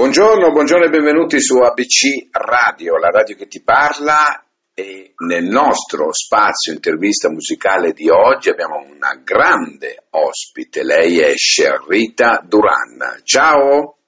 Buongiorno, 0.00 0.50
buongiorno 0.50 0.86
e 0.86 0.88
benvenuti 0.88 1.38
su 1.42 1.58
ABC 1.58 2.30
Radio, 2.30 2.96
la 2.96 3.10
radio 3.10 3.36
che 3.36 3.46
ti 3.48 3.62
parla 3.62 4.42
e 4.72 5.12
nel 5.18 5.44
nostro 5.44 6.10
spazio 6.10 6.72
intervista 6.72 7.28
musicale 7.28 7.92
di 7.92 8.08
oggi 8.08 8.48
abbiamo 8.48 8.78
una 8.78 9.12
grande 9.22 10.06
ospite, 10.08 10.84
lei 10.84 11.18
è 11.20 11.36
Sherrita 11.36 12.40
Duran. 12.42 13.20
Ciao! 13.24 13.98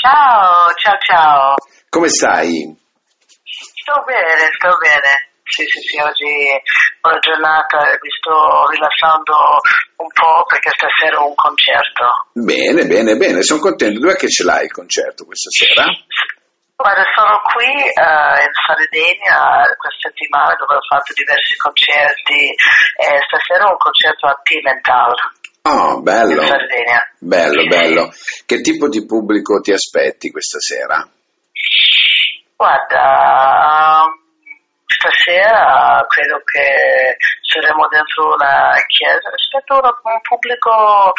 Ciao, 0.00 0.72
ciao, 0.74 0.98
ciao. 0.98 1.54
Come 1.90 2.08
stai? 2.08 2.74
Sto 3.44 4.04
bene, 4.06 4.48
sto 4.56 4.78
bene. 4.78 5.33
Sì, 5.44 5.62
sì, 5.68 5.80
sì, 5.80 6.00
oggi 6.00 6.24
è 6.24 7.08
una 7.08 7.18
giornata 7.20 7.84
mi 8.00 8.10
sto 8.16 8.68
rilassando 8.72 9.60
un 10.00 10.08
po' 10.08 10.44
perché 10.48 10.70
stasera 10.72 11.20
ho 11.20 11.28
un 11.28 11.36
concerto. 11.36 12.32
Bene, 12.32 12.86
bene, 12.86 13.16
bene, 13.16 13.42
sono 13.42 13.60
contento. 13.60 14.00
Dov'è 14.00 14.16
che 14.16 14.28
ce 14.28 14.42
l'hai 14.42 14.64
il 14.64 14.72
concerto 14.72 15.24
questa 15.24 15.50
sera? 15.52 15.84
Guarda, 16.76 17.04
sono 17.14 17.38
qui 17.52 17.70
uh, 17.70 18.34
in 18.40 18.54
Sardegna 18.56 19.62
questa 19.76 20.08
settimana 20.08 20.56
dove 20.56 20.74
ho 20.74 20.84
fatto 20.88 21.12
diversi 21.12 21.54
concerti 21.56 22.40
e 22.98 23.06
stasera 23.28 23.68
ho 23.68 23.76
un 23.76 23.78
concerto 23.78 24.26
a 24.26 24.40
Pimental. 24.42 25.12
Oh, 25.68 26.00
bello. 26.00 26.40
In 26.40 26.48
Sardegna. 26.48 27.00
Bello, 27.20 27.66
bello. 27.68 28.12
Che 28.44 28.60
tipo 28.60 28.88
di 28.88 29.04
pubblico 29.06 29.60
ti 29.60 29.72
aspetti 29.72 30.30
questa 30.30 30.58
sera? 30.58 31.06
Guarda, 32.56 34.08
stasera 34.94 36.04
credo 36.08 36.38
che 36.44 37.16
saremo 37.42 37.86
dentro 37.88 38.34
una 38.34 38.74
chiesa, 38.86 39.30
aspetto 39.30 39.78
un 39.82 40.20
pubblico 40.22 41.12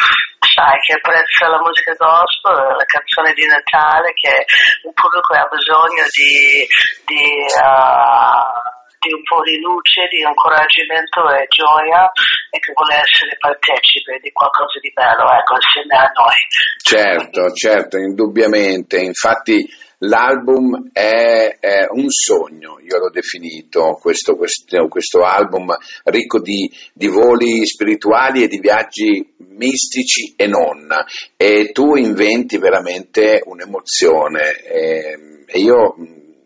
sai, 0.56 0.78
che 0.80 0.96
apprezza 0.96 1.48
la 1.48 1.60
musica 1.60 1.92
gospel, 1.96 2.76
la 2.76 2.88
canzone 2.88 3.32
di 3.36 3.44
Natale, 3.44 4.12
che 4.16 4.44
un 4.88 4.92
pubblico 4.96 5.36
ha 5.36 5.48
bisogno 5.52 6.04
di, 6.16 6.64
di, 7.04 7.24
uh, 7.60 8.56
di 9.04 9.12
un 9.12 9.22
po' 9.28 9.44
di 9.44 9.60
luce, 9.60 10.08
di 10.08 10.24
incoraggiamento 10.24 11.28
e 11.28 11.44
gioia 11.52 12.08
e 12.48 12.56
che 12.56 12.72
vuole 12.72 13.04
essere 13.04 13.36
partecipe 13.36 14.16
di 14.24 14.32
qualcosa 14.32 14.80
di 14.80 14.92
bello, 14.96 15.28
ecco, 15.28 15.60
insieme 15.60 15.96
a 16.00 16.08
noi. 16.16 16.40
Certo, 16.80 17.52
certo, 17.52 17.96
indubbiamente. 18.00 18.96
Infatti 18.96 19.60
L'album 20.00 20.90
è, 20.92 21.56
è, 21.58 21.86
un 21.88 22.10
sogno, 22.10 22.78
io 22.80 22.98
l'ho 22.98 23.10
definito, 23.10 23.98
questo, 23.98 24.36
questo, 24.36 24.88
questo 24.88 25.22
album 25.22 25.74
ricco 26.04 26.40
di, 26.40 26.70
di, 26.92 27.08
voli 27.08 27.64
spirituali 27.66 28.42
e 28.42 28.48
di 28.48 28.58
viaggi 28.58 29.34
mistici 29.38 30.34
e 30.36 30.46
non, 30.46 30.88
e 31.36 31.70
tu 31.72 31.94
inventi 31.94 32.58
veramente 32.58 33.40
un'emozione. 33.44 34.60
E, 34.64 35.18
e 35.46 35.58
io 35.60 35.94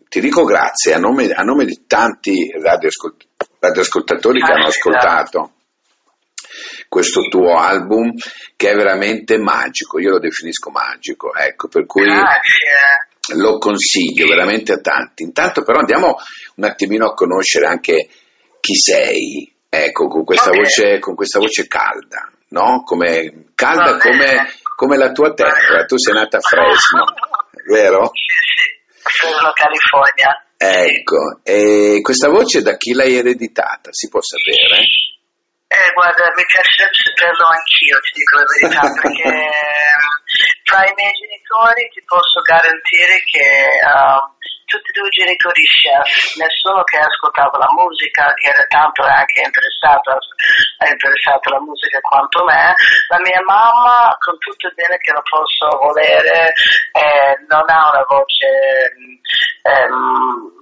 ti 0.07 0.21
dico 0.21 0.43
grazie 0.45 0.93
a 0.93 0.99
nome, 0.99 1.29
a 1.31 1.43
nome 1.43 1.65
di 1.65 1.83
tanti 1.85 2.51
radioascolt- 2.51 3.27
radioascoltatori 3.59 4.41
che 4.41 4.51
hanno 4.51 4.67
ascoltato 4.67 5.53
questo 6.87 7.21
tuo 7.29 7.57
album 7.57 8.13
che 8.55 8.71
è 8.71 8.75
veramente 8.75 9.37
magico, 9.37 9.99
io 9.99 10.11
lo 10.11 10.19
definisco 10.19 10.69
magico, 10.69 11.33
ecco, 11.33 11.67
per 11.67 11.85
cui 11.85 12.03
Grazie 12.03 13.09
lo 13.35 13.57
consiglio 13.57 14.27
veramente 14.27 14.73
a 14.73 14.79
tanti. 14.79 15.23
Intanto 15.23 15.63
però 15.63 15.79
andiamo 15.79 16.17
un 16.55 16.63
attimino 16.63 17.07
a 17.07 17.13
conoscere 17.13 17.67
anche 17.67 18.09
chi 18.59 18.75
sei, 18.75 19.51
ecco, 19.67 20.07
con 20.07 20.23
questa, 20.23 20.49
okay. 20.49 20.61
voce, 20.61 20.99
con 20.99 21.15
questa 21.15 21.39
voce 21.39 21.67
calda, 21.67 22.31
no? 22.49 22.83
Come, 22.83 23.47
calda 23.55 23.97
come, 23.97 24.51
come, 24.75 24.97
la 24.97 25.11
tua 25.11 25.33
terra, 25.33 25.85
tu 25.85 25.97
sei 25.97 26.13
nata 26.13 26.37
a 26.37 26.41
Fresno, 26.41 27.03
vero? 27.67 28.11
Fresno, 29.01 29.51
California. 29.53 30.45
Ecco, 30.57 31.41
e 31.43 32.01
questa 32.03 32.29
voce 32.29 32.61
da 32.61 32.77
chi 32.77 32.93
l'hai 32.93 33.15
ereditata, 33.15 33.89
si 33.91 34.07
può 34.09 34.21
sapere? 34.21 34.85
Eh, 35.71 35.93
guarda, 35.93 36.27
mi 36.35 36.43
piace 36.45 36.91
saperlo 36.91 37.47
anch'io, 37.47 37.97
ti 38.03 38.11
dico 38.13 38.35
la 38.35 38.43
verità, 38.43 38.83
perché 38.91 39.23
tra 40.67 40.83
i 40.83 40.93
miei 40.99 41.15
genitori 41.51 41.89
ti 41.91 42.01
posso 42.07 42.39
garantire 42.41 43.19
che 43.27 43.43
uh, 43.83 44.23
tutti 44.65 44.89
e 44.89 44.95
due 44.95 45.07
i 45.07 45.19
genitori 45.19 45.63
chef, 45.67 46.07
nessuno 46.39 46.81
che 46.83 46.97
ascoltava 46.97 47.59
la 47.59 47.67
musica, 47.75 48.31
che 48.39 48.47
era 48.55 48.63
tanto 48.71 49.03
anche 49.03 49.43
interessato, 49.43 50.15
interessato 50.79 51.51
alla 51.51 51.59
musica 51.59 51.99
quanto 51.99 52.43
me. 52.45 52.71
La 53.11 53.19
mia 53.19 53.43
mamma, 53.43 54.15
con 54.19 54.37
tutto 54.39 54.67
il 54.67 54.73
bene 54.75 54.95
che 54.97 55.11
lo 55.11 55.21
posso 55.27 55.67
volere, 55.75 56.55
eh, 56.95 57.35
non 57.51 57.67
ha 57.67 57.89
una 57.91 58.05
voce... 58.07 58.47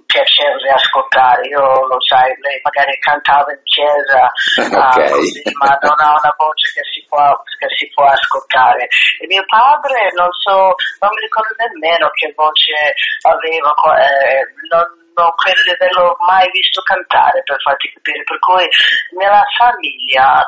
Um, 0.10 0.20
piacevole 0.20 0.70
ascoltare. 0.74 1.48
Io 1.48 1.62
lo 1.62 2.02
sai, 2.02 2.34
lei 2.42 2.60
magari 2.64 2.98
cantava 2.98 3.52
in 3.54 3.62
chiesa, 3.64 4.26
okay. 4.66 5.06
uh, 5.06 5.12
così, 5.14 5.42
ma 5.62 5.78
non 5.82 5.94
ha 6.02 6.18
una 6.18 6.34
voce 6.36 6.66
che 6.74 6.84
si, 6.90 7.06
può, 7.08 7.22
che 7.46 7.70
si 7.78 7.86
può 7.94 8.06
ascoltare. 8.06 8.90
E 9.22 9.28
mio 9.28 9.46
padre, 9.46 10.10
non 10.18 10.30
so, 10.34 10.74
non 11.00 11.14
mi 11.14 11.22
ricordo 11.22 11.54
nemmeno 11.62 12.10
che 12.18 12.34
voce 12.34 12.74
aveva, 13.22 13.70
eh, 14.02 14.42
non, 14.74 14.86
non 15.14 15.30
credo 15.38 15.62
di 15.62 15.78
averlo 15.78 16.18
mai 16.26 16.50
visto 16.50 16.82
cantare 16.82 17.44
per 17.46 17.62
farti 17.62 17.94
capire. 17.94 18.24
Per 18.26 18.40
cui 18.40 18.66
nella 19.14 19.46
famiglia 19.54 20.42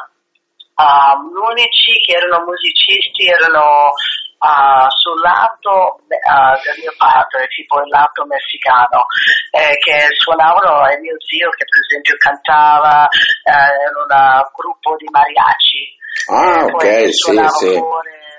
uh, 0.74 1.14
gli 1.22 1.38
unici 1.38 1.94
che 2.02 2.18
erano 2.18 2.50
musicisti 2.50 3.30
erano 3.30 3.94
uh, 4.42 4.90
sul 4.90 5.20
lato 5.22 6.02
uh, 6.02 6.56
del 6.66 6.78
mio 6.82 6.94
padre, 6.98 7.48
tipo 7.48 7.80
il 7.82 7.90
lato 7.90 8.26
messicano, 8.26 9.06
eh, 9.54 9.78
che 9.78 10.10
suonavano 10.18 10.90
e 10.90 10.98
mio 11.00 11.16
zio 11.22 11.50
che 11.54 11.66
per 11.70 11.80
esempio 11.86 12.16
cantava 12.18 13.08
eh, 13.08 13.86
in 13.86 13.96
un 14.02 14.12
gruppo 14.54 14.96
di 14.98 15.08
mariachi. 15.14 15.84
Ah, 16.28 16.66
ok, 16.66 17.14
sì, 17.14 17.38
sì. 17.48 17.78
Pure, 17.78 18.31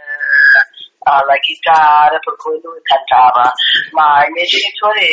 alla 1.20 1.36
chitarra, 1.36 2.18
per 2.18 2.36
cui 2.36 2.60
lui 2.62 2.80
cantava, 2.82 3.52
ma 3.92 4.24
i 4.24 4.30
miei 4.30 4.46
genitori 4.46 5.12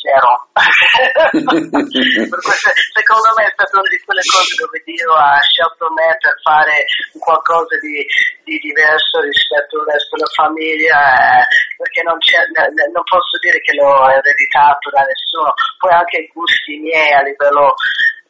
zero. 0.00 0.48
questo, 1.34 2.70
secondo 2.92 3.28
me 3.36 3.44
è 3.46 3.52
stata 3.52 3.78
una 3.78 3.88
di 3.88 4.00
quelle 4.04 4.24
cose 4.26 4.52
dove 4.58 4.82
Dio 4.84 5.12
ha 5.14 5.38
scelto 5.42 5.90
me 5.92 6.16
per 6.18 6.34
fare 6.42 6.86
qualcosa 7.18 7.78
di, 7.80 8.04
di 8.44 8.56
diverso 8.58 9.20
rispetto 9.20 9.80
al 9.80 9.88
resto 9.90 10.16
della 10.16 10.34
famiglia, 10.34 10.98
eh, 11.40 11.46
perché 11.78 12.02
non, 12.02 12.18
non, 12.18 13.04
posso 13.04 13.38
dire 13.40 13.58
che 13.60 13.74
l'ho 13.74 14.08
ereditato 14.10 14.90
da 14.90 15.02
nessuno, 15.02 15.54
poi 15.78 15.92
anche 15.92 16.18
i 16.22 16.30
gusti 16.32 16.78
miei 16.78 17.12
a 17.12 17.22
livello 17.22 17.74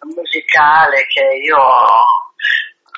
musicale 0.05 1.07
che 1.09 1.25
io 1.41 1.59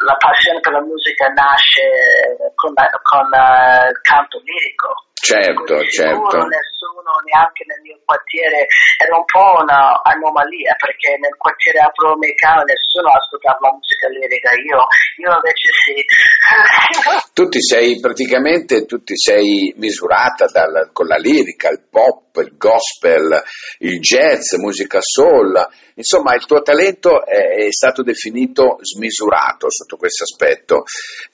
la 0.05 0.17
passione 0.17 0.61
per 0.61 0.73
la 0.73 0.83
musica 0.83 1.27
nasce 1.29 2.53
con, 2.55 2.75
con 2.75 3.27
uh, 3.33 3.89
il 3.89 4.01
canto 4.03 4.41
lirico. 4.45 5.07
Certo, 5.19 5.81
certo. 5.89 6.37
Nessuno, 6.45 7.19
neanche 7.25 7.65
nel 7.67 7.81
mio 7.83 7.99
quartiere, 8.05 8.69
era 9.01 9.17
un 9.17 9.25
po' 9.25 9.65
un'anomalia 9.65 10.77
perché 10.77 11.17
nel 11.19 11.35
quartiere 11.37 11.81
afroamericano 11.81 12.63
nessuno 12.63 13.09
ascoltava 13.11 13.59
la 13.61 13.73
musica 13.73 14.07
lirica, 14.13 14.53
io, 14.61 14.87
io 15.25 15.33
invece 15.33 15.69
sì. 15.73 15.97
tu 17.33 17.49
ti 17.49 17.63
sei 17.63 17.99
praticamente, 17.99 18.85
tu 18.85 19.03
ti 19.03 19.17
sei 19.17 19.73
misurata 19.77 20.47
dal, 20.53 20.91
con 20.93 21.07
la 21.07 21.17
lirica, 21.17 21.71
il 21.71 21.83
pop, 21.91 22.37
il 22.37 22.55
gospel, 22.57 23.43
il 23.79 23.99
jazz, 23.99 24.53
musica 24.61 25.01
soul, 25.01 25.59
insomma 25.95 26.35
il 26.35 26.45
tuo 26.45 26.61
talento 26.61 27.25
è, 27.25 27.67
è 27.67 27.73
stato 27.73 28.03
definito 28.03 28.77
smisurato 28.83 29.71
sotto 29.71 29.97
questo 29.97 30.25
aspetto. 30.25 30.85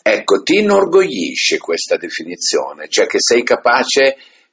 Ecco, 0.01 0.43
ti 0.43 0.61
inorgoglisce 0.61 1.59
questa 1.59 1.97
definizione, 1.97 2.89
cioè 2.89 3.07
che 3.07 3.19
sei 3.21 3.43
capace 3.43 3.72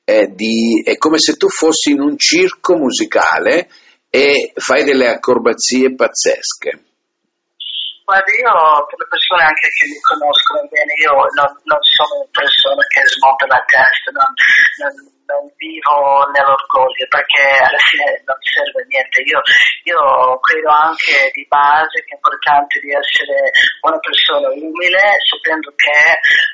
eh, 0.06 0.28
di... 0.34 0.82
è 0.86 0.98
come 0.98 1.20
se 1.20 1.36
tu 1.36 1.48
fossi 1.50 1.92
in 1.92 2.02
un 2.02 2.18
circo 2.18 2.76
musicale 2.76 3.70
e 4.10 4.54
fai 4.56 4.84
delle 4.84 5.08
acrobazie 5.08 5.94
pazzesche. 5.94 6.88
Guarda, 8.10 8.32
io 8.34 8.86
per 8.90 8.98
le 8.98 9.06
persone 9.06 9.44
anche 9.46 9.70
che 9.70 9.86
mi 9.86 10.02
conoscono 10.02 10.66
bene, 10.66 10.98
io 10.98 11.14
non, 11.14 11.50
non 11.62 11.78
sono 11.78 12.26
una 12.26 12.34
persona 12.34 12.82
che 12.90 13.06
smonta 13.06 13.46
la 13.46 13.62
testa, 13.70 14.10
non, 14.10 14.34
non, 14.82 15.19
non 15.30 15.46
vivo 15.56 16.26
nell'orgoglio 16.34 17.06
perché 17.06 17.46
alla 17.62 17.78
fine 17.78 18.24
non 18.26 18.38
serve 18.42 18.82
a 18.82 18.86
niente. 18.90 19.22
Io, 19.22 19.40
io, 19.86 20.40
credo 20.42 20.70
anche 20.74 21.30
di 21.32 21.46
base 21.46 22.02
che 22.02 22.14
è 22.14 22.18
importante 22.18 22.80
di 22.82 22.90
essere 22.90 23.54
una 23.86 24.00
persona 24.02 24.50
umile 24.50 25.22
sapendo 25.22 25.70
che 25.78 26.02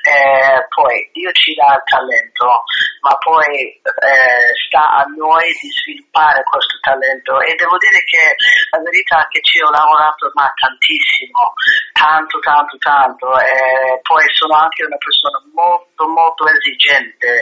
eh, 0.04 0.60
poi 0.68 1.08
Dio 1.12 1.32
ci 1.32 1.56
dà 1.56 1.80
il 1.80 1.86
talento, 1.88 2.68
ma 3.00 3.16
poi 3.16 3.80
eh, 3.80 4.50
sta 4.68 5.00
a 5.00 5.04
noi 5.16 5.48
di 5.56 5.68
sviluppare 5.72 6.44
questo 6.44 6.76
talento. 6.84 7.40
E 7.40 7.56
devo 7.56 7.80
dire 7.80 8.04
che 8.04 8.36
la 8.76 8.82
verità 8.84 9.24
è 9.24 9.28
che 9.32 9.40
ci 9.40 9.62
ho 9.64 9.70
lavorato 9.72 10.28
ma 10.36 10.52
tantissimo, 10.52 11.56
tanto 11.96 12.38
tanto 12.44 12.76
tanto. 12.76 13.26
E 13.40 14.00
poi 14.04 14.24
sono 14.36 14.60
anche 14.60 14.84
una 14.84 15.00
persona 15.00 15.40
molto 15.56 16.04
molto 16.08 16.44
esigente 16.44 17.40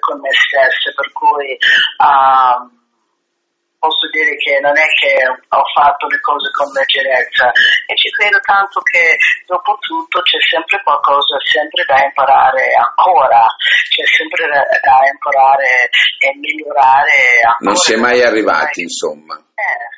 con 0.00 0.20
me 0.20 0.30
stessa, 0.32 0.73
per 0.94 1.12
cui 1.12 1.56
uh, 1.98 2.82
posso 3.84 4.08
dire 4.08 4.32
che 4.40 4.56
non 4.64 4.72
è 4.72 4.88
che 4.96 5.12
ho 5.28 5.64
fatto 5.76 6.08
le 6.08 6.20
cose 6.24 6.48
con 6.56 6.72
leggerezza 6.72 7.52
e 7.84 7.92
ci 8.00 8.08
credo 8.16 8.40
tanto 8.40 8.80
che 8.80 9.12
dopo 9.44 9.76
tutto 9.84 10.24
c'è 10.24 10.40
sempre 10.40 10.80
qualcosa 10.80 11.36
sempre 11.44 11.84
da 11.84 12.00
imparare 12.00 12.72
ancora, 12.72 13.44
c'è 13.92 14.04
sempre 14.08 14.48
da, 14.48 15.04
imparare 15.04 15.92
e 16.16 16.28
migliorare 16.40 17.44
ancora. 17.44 17.68
Non 17.68 17.76
si 17.76 17.92
è 17.92 17.96
mai 17.96 18.24
arrivati, 18.24 18.80
insomma. 18.80 19.36
Eh. 19.36 19.92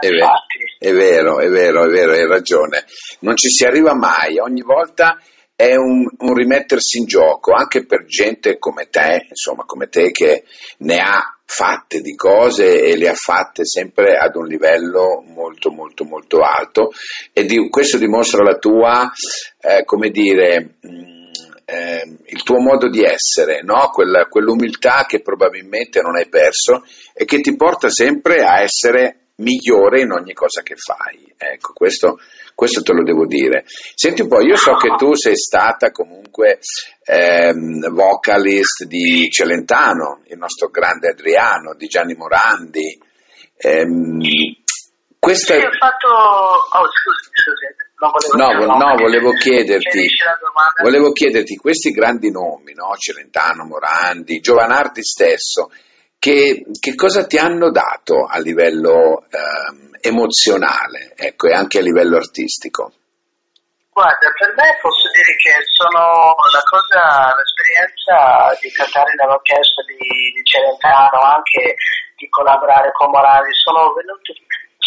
È 0.00 0.08
vero, 0.08 0.32
è 0.78 0.90
vero, 0.90 1.38
è 1.38 1.48
vero, 1.48 1.84
è 1.84 1.88
vero, 1.88 2.12
hai 2.12 2.26
ragione. 2.26 2.84
Non 3.20 3.36
ci 3.36 3.50
si 3.50 3.64
arriva 3.64 3.94
mai, 3.94 4.38
ogni 4.38 4.62
volta 4.62 5.18
è 5.60 5.76
un, 5.76 6.08
un, 6.20 6.34
rimettersi 6.34 7.00
in 7.00 7.04
gioco 7.04 7.52
anche 7.52 7.84
per 7.84 8.06
gente 8.06 8.58
come 8.58 8.88
te, 8.88 9.26
insomma, 9.28 9.64
come 9.64 9.88
te 9.88 10.10
che 10.10 10.44
ne 10.78 11.00
ha 11.00 11.38
fatte 11.44 12.00
di 12.00 12.14
cose 12.14 12.80
e 12.80 12.96
le 12.96 13.10
ha 13.10 13.14
fatte 13.14 13.66
sempre 13.66 14.16
ad 14.16 14.36
un 14.36 14.46
livello 14.46 15.22
molto 15.26 15.70
molto 15.70 16.04
molto 16.04 16.40
alto 16.40 16.92
e 17.34 17.44
di, 17.44 17.68
questo 17.68 17.98
dimostra 17.98 18.42
la 18.42 18.56
tua, 18.56 19.12
eh, 19.60 19.84
come 19.84 20.08
dire, 20.08 20.76
mh, 20.80 20.88
mm, 20.88 21.30
eh, 21.66 22.16
il 22.24 22.42
tuo 22.42 22.58
modo 22.58 22.88
di 22.88 23.02
essere, 23.02 23.60
no? 23.62 23.90
Quella, 23.92 24.28
quell'umiltà 24.28 25.04
che 25.06 25.20
probabilmente 25.20 26.00
non 26.00 26.16
hai 26.16 26.28
perso 26.30 26.84
e 27.12 27.26
che 27.26 27.40
ti 27.40 27.54
porta 27.54 27.90
sempre 27.90 28.44
a 28.44 28.62
essere 28.62 29.29
migliore 29.40 30.02
in 30.02 30.12
ogni 30.12 30.32
cosa 30.32 30.62
che 30.62 30.76
fai. 30.76 31.32
Ecco, 31.36 31.72
questo, 31.72 32.18
questo 32.54 32.82
te 32.82 32.92
lo 32.92 33.02
devo 33.02 33.26
dire. 33.26 33.64
Senti 33.66 34.22
un 34.22 34.28
po', 34.28 34.40
io 34.40 34.56
so 34.56 34.74
che 34.74 34.94
tu 34.96 35.14
sei 35.14 35.36
stata 35.36 35.90
comunque 35.90 36.58
ehm, 37.04 37.92
vocalist 37.92 38.84
di 38.84 39.28
Celentano, 39.30 40.22
il 40.28 40.38
nostro 40.38 40.68
grande 40.68 41.08
Adriano, 41.08 41.74
di 41.74 41.86
Gianni 41.86 42.14
Morandi. 42.14 43.00
Ehm, 43.56 44.20
questa... 45.18 45.54
Sì, 45.54 45.60
ho 45.60 45.72
fatto... 45.72 46.08
Oh, 46.08 46.86
scusi, 46.86 47.30
scusi. 47.32 47.88
No, 48.00 48.46
volevo, 48.46 48.78
no, 48.78 48.96
volevo 48.96 49.32
chiederti, 49.32 50.06
volevo 50.82 51.12
chiederti 51.12 51.56
questi 51.56 51.90
grandi 51.90 52.30
nomi, 52.30 52.72
no? 52.72 52.96
Celentano, 52.96 53.66
Morandi, 53.66 54.40
Giovanardi 54.40 55.02
stesso, 55.02 55.70
che, 56.20 56.66
che, 56.78 56.94
cosa 56.94 57.24
ti 57.24 57.38
hanno 57.38 57.70
dato 57.72 58.26
a 58.28 58.38
livello 58.38 59.24
eh, 59.24 60.06
emozionale 60.06 61.14
ecco, 61.16 61.48
e 61.48 61.54
anche 61.54 61.78
a 61.78 61.82
livello 61.82 62.16
artistico? 62.16 62.92
Guarda, 63.90 64.28
per 64.36 64.52
me 64.54 64.78
posso 64.80 65.08
dire 65.10 65.32
che 65.40 65.64
sono 65.72 66.36
la 66.52 66.62
cosa, 66.68 67.34
l'esperienza 67.34 68.52
di 68.60 68.70
cantare 68.70 69.16
nell'orchestra 69.16 69.82
di, 69.88 69.96
di 70.36 70.44
Celentano, 70.44 71.24
anche 71.24 71.74
di 72.16 72.28
collaborare 72.28 72.92
con 72.92 73.10
Morali, 73.10 73.48
sono 73.56 73.92
venuti 73.96 74.36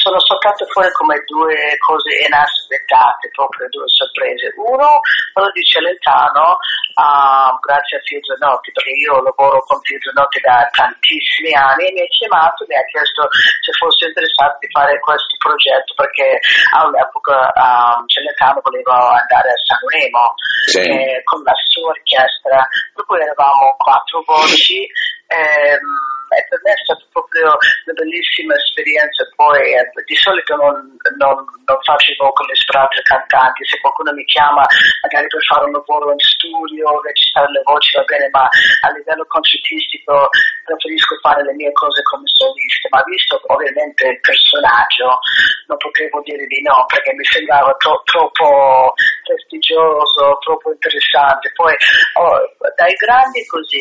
sono 0.04 0.20
saltate 0.20 0.68
fuori 0.68 0.92
come 0.92 1.16
due 1.24 1.56
cose 1.80 2.12
inaspettate, 2.28 3.32
proprio 3.32 3.72
due 3.72 3.88
sorprese. 3.88 4.52
Uno, 4.60 5.00
quello 5.32 5.48
di 5.56 5.64
Celentano, 5.64 6.60
uh, 7.00 7.56
grazie 7.64 7.96
a 7.96 8.04
Fio 8.04 8.20
Zanotti, 8.20 8.76
perché 8.76 8.92
io 9.00 9.24
lavoro 9.24 9.64
con 9.64 9.80
Fio 9.80 9.96
Zanotti 10.04 10.44
da 10.44 10.68
tantissimi 10.76 11.56
anni 11.56 11.88
e 11.88 11.94
mi 11.96 12.04
ha 12.04 12.12
chiamato, 12.12 12.68
mi 12.68 12.76
ha 12.76 12.84
chiesto 12.92 13.32
se 13.64 13.72
fosse 13.80 14.12
interessato 14.12 14.60
di 14.60 14.68
fare 14.76 15.00
questo 15.00 15.40
progetto 15.40 15.96
perché 15.96 16.44
all'epoca 16.76 17.48
um, 17.56 18.04
Celentano 18.12 18.60
voleva 18.60 19.16
andare 19.24 19.56
a 19.56 19.62
Sanremo 19.64 20.36
sì. 20.68 20.84
eh, 20.84 21.24
con 21.24 21.40
la 21.48 21.56
sua 21.72 21.96
orchestra, 21.96 22.60
per 22.92 23.06
cui 23.08 23.24
eravamo 23.24 23.72
quattro 23.80 24.20
voci. 24.28 24.84
Ehm, 25.32 26.13
e 26.36 26.46
per 26.50 26.60
me 26.64 26.72
è 26.74 26.80
stata 26.84 27.06
proprio 27.12 27.54
una 27.54 27.96
bellissima 27.96 28.54
esperienza. 28.56 29.24
Poi 29.36 29.62
eh, 29.74 29.86
di 30.06 30.18
solito 30.18 30.56
non, 30.56 30.98
non, 31.18 31.36
non 31.66 31.80
faccio 31.86 32.12
i 32.12 32.20
vocalist 32.20 32.66
per 32.66 32.82
altri 32.82 33.02
cantanti, 33.04 33.66
se 33.66 33.80
qualcuno 33.80 34.12
mi 34.14 34.26
chiama 34.26 34.66
magari 35.02 35.28
per 35.28 35.44
fare 35.44 35.66
un 35.66 35.74
lavoro 35.74 36.12
in 36.12 36.20
studio, 36.20 37.02
registrare 37.02 37.52
le 37.52 37.62
voci 37.64 37.96
va 37.96 38.04
bene, 38.04 38.28
ma 38.32 38.46
a 38.46 38.90
livello 38.92 39.26
concertistico 39.28 40.30
preferisco 40.66 41.20
fare 41.22 41.44
le 41.44 41.54
mie 41.54 41.72
cose 41.72 42.02
come 42.04 42.28
solista, 42.28 42.88
ma 42.90 43.04
visto 43.06 43.40
ovviamente 43.48 44.08
il 44.08 44.20
personaggio 44.20 45.20
non 45.68 45.78
potevo 45.78 46.22
dire 46.24 46.46
di 46.48 46.62
no 46.62 46.86
perché 46.88 47.14
mi 47.14 47.24
sembrava 47.26 47.74
tro- 47.78 48.02
troppo 48.06 48.94
prestigioso, 49.24 50.38
troppo 50.40 50.72
interessante. 50.72 51.52
Poi 51.56 51.74
oh, 52.20 52.38
dai 52.76 52.94
grandi 52.96 53.46
così 53.46 53.80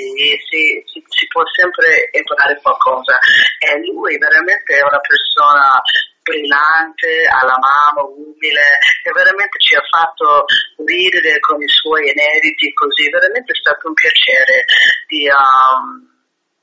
si, 0.49 0.61
si, 0.87 1.03
si 1.07 1.27
può 1.29 1.43
sempre 1.55 2.11
imparare 2.13 2.42
fare 2.43 2.59
qualcosa. 2.61 3.19
E 3.59 3.79
lui 3.87 4.19
veramente 4.19 4.75
è 4.75 4.83
una 4.83 4.99
persona 4.99 5.81
brillante, 6.23 7.27
alla 7.31 7.59
mano, 7.59 8.11
umile, 8.11 8.79
e 9.03 9.11
veramente 9.11 9.59
ci 9.59 9.75
ha 9.75 9.83
fatto 9.83 10.45
ridere 10.85 11.39
con 11.41 11.63
i 11.63 11.69
suoi 11.69 12.11
inediti 12.11 12.73
così, 12.75 13.09
veramente 13.11 13.53
è 13.53 13.57
stato 13.57 13.89
un 13.89 13.95
piacere 13.95 14.67
di... 15.07 15.27
Um, 15.31 16.11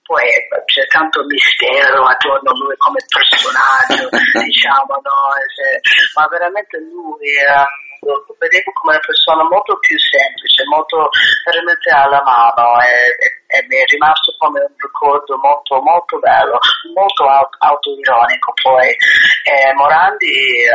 poi 0.10 0.26
c'è 0.66 0.88
tanto 0.88 1.22
mistero 1.22 2.02
attorno 2.02 2.50
a 2.50 2.58
lui 2.58 2.76
come 2.78 2.98
personaggio, 3.06 4.10
diciamo, 4.42 4.98
no? 5.06 5.30
ma 6.18 6.28
veramente 6.32 6.80
lui 6.80 7.30
lo 8.02 8.24
vedevo 8.38 8.72
come 8.74 8.96
una 8.96 9.06
persona 9.06 9.44
molto 9.44 9.78
più 9.80 9.98
semplice, 9.98 10.64
molto 10.66 11.10
veramente 11.46 11.90
alla 11.90 12.22
mano 12.24 12.80
e, 12.82 13.16
e, 13.18 13.28
e 13.48 13.66
mi 13.68 13.76
è 13.78 13.86
rimasto 13.86 14.36
come 14.38 14.62
un 14.62 14.76
ricordo 14.78 15.38
molto 15.38 15.82
molto 15.82 16.20
bello, 16.20 16.60
molto 16.94 17.24
autoironico 17.26 18.54
poi. 18.62 18.90
E 19.44 19.74
Morandi 19.74 20.68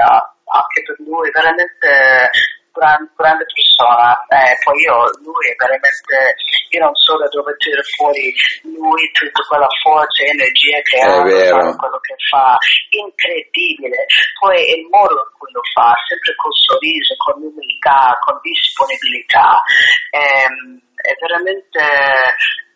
anche 0.45 0.83
per 0.85 0.97
lui 1.01 1.31
veramente 1.31 2.31
grande, 2.75 3.11
grande 3.15 3.47
persona, 3.47 4.19
eh, 4.35 4.59
poi 4.67 4.77
io, 4.83 4.97
lui 5.23 5.47
è 5.47 5.55
veramente, 5.55 6.35
io 6.75 6.81
non 6.83 6.95
so 6.99 7.17
da 7.17 7.31
dove 7.31 7.55
tira 7.63 7.81
fuori 7.95 8.35
lui 8.67 9.07
tutta 9.15 9.41
quella 9.47 9.71
forza 9.81 10.23
e 10.23 10.35
energia 10.35 10.79
che 10.83 10.99
ha 10.99 11.23
per 11.23 11.77
quello 11.79 12.01
che 12.03 12.17
fa, 12.29 12.59
incredibile, 12.91 14.11
poi 14.43 14.59
il 14.75 14.85
modo 14.91 15.15
in 15.15 15.33
cui 15.39 15.53
lo 15.55 15.63
fa, 15.73 15.95
sempre 16.11 16.35
col 16.35 16.55
sorriso, 16.67 17.15
con 17.23 17.39
umiltà, 17.47 18.19
con 18.21 18.35
disponibilità, 18.43 19.63
ehm, 20.11 20.83
è 20.99 21.15
veramente 21.23 21.79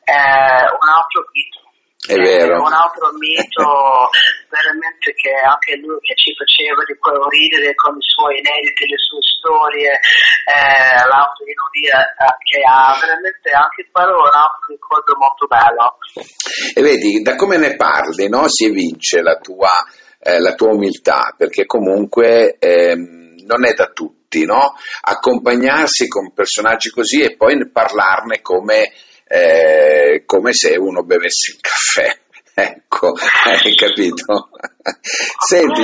eh, 0.07 0.63
un 0.63 0.87
altro 0.95 1.27
vita 1.35 1.68
è 2.07 2.15
vero. 2.15 2.63
un 2.63 2.73
altro 2.73 3.11
mito 3.19 3.67
veramente 4.55 5.11
che 5.19 5.35
anche 5.35 5.75
lui 5.83 5.99
che 5.99 6.15
ci 6.15 6.31
faceva 6.39 6.87
di 6.87 6.95
quello 6.95 7.27
ridere 7.27 7.75
con 7.75 7.99
i 7.99 8.07
suoi 8.07 8.39
inediti, 8.39 8.87
le 8.87 9.01
sue 9.03 9.19
storie, 9.19 9.99
eh, 10.47 11.03
l'autoironia 11.03 11.99
eh, 12.15 12.39
che 12.47 12.63
ha, 12.63 12.95
veramente 13.03 13.51
anche 13.51 13.89
quello 13.91 14.23
un 14.23 14.31
altro 14.31 14.71
ricordo 14.71 15.19
molto 15.19 15.47
bello. 15.51 15.99
E 16.75 16.81
vedi, 16.81 17.21
da 17.21 17.35
come 17.35 17.59
ne 17.59 17.75
parli 17.75 18.29
no, 18.29 18.47
si 18.47 18.67
evince 18.67 19.21
la 19.21 19.37
tua, 19.43 19.71
eh, 20.23 20.39
la 20.39 20.55
tua 20.55 20.71
umiltà, 20.71 21.35
perché 21.37 21.67
comunque 21.67 22.59
ehm, 22.63 23.43
non 23.43 23.67
è 23.67 23.75
da 23.75 23.91
tutti, 23.91 24.45
no? 24.45 24.75
Accompagnarsi 25.03 26.07
con 26.07 26.33
personaggi 26.33 26.91
così 26.91 27.23
e 27.23 27.35
poi 27.35 27.59
parlarne 27.71 28.41
come 28.41 28.93
eh, 29.29 30.23
come 30.25 30.53
se 30.53 30.77
uno 30.77 31.03
bevesse 31.03 31.53
il 31.53 31.61
caffè. 31.61 32.19
Ecco, 32.59 33.13
hai 33.45 33.73
capito? 33.77 34.49
Senti, 35.47 35.83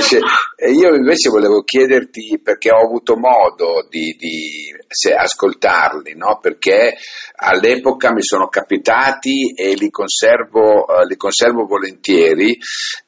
io 0.72 0.94
invece 0.94 1.28
volevo 1.28 1.62
chiederti, 1.62 2.40
perché 2.42 2.70
ho 2.72 2.84
avuto 2.84 3.16
modo 3.16 3.86
di, 3.88 4.16
di 4.18 4.74
ascoltarli, 5.16 6.16
no? 6.16 6.38
perché 6.40 6.96
all'epoca 7.36 8.12
mi 8.12 8.22
sono 8.22 8.48
capitati 8.48 9.54
e 9.54 9.74
li 9.74 9.90
conservo, 9.90 10.84
uh, 10.84 11.06
li 11.06 11.16
conservo 11.16 11.64
volentieri, 11.64 12.58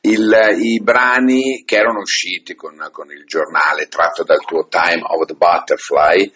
il, 0.03 0.57
i 0.61 0.81
brani 0.81 1.65
che 1.65 1.77
erano 1.77 2.01
usciti 2.01 2.55
con, 2.55 2.77
con, 2.93 3.11
il 3.11 3.25
giornale 3.25 3.89
tratto 3.89 4.23
dal 4.23 4.45
tuo 4.45 4.69
Time 4.69 5.03
of 5.03 5.27
the 5.27 5.35
Butterfly, 5.35 6.33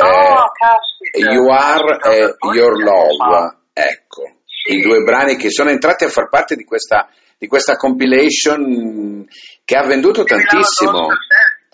oh, 0.00 0.06
eh, 0.06 1.01
You 1.18 1.50
Are 1.50 1.98
e 2.14 2.36
Your 2.54 2.82
Love, 2.82 3.56
ecco 3.72 4.42
i 4.64 4.80
due 4.80 5.02
brani 5.02 5.36
che 5.36 5.50
sono 5.50 5.70
entrati 5.70 6.04
a 6.04 6.08
far 6.08 6.28
parte 6.28 6.54
di 6.54 6.64
questa, 6.64 7.08
di 7.36 7.46
questa 7.46 7.76
compilation 7.76 9.26
che 9.64 9.76
ha 9.76 9.84
venduto 9.86 10.22
tantissimo. 10.24 10.90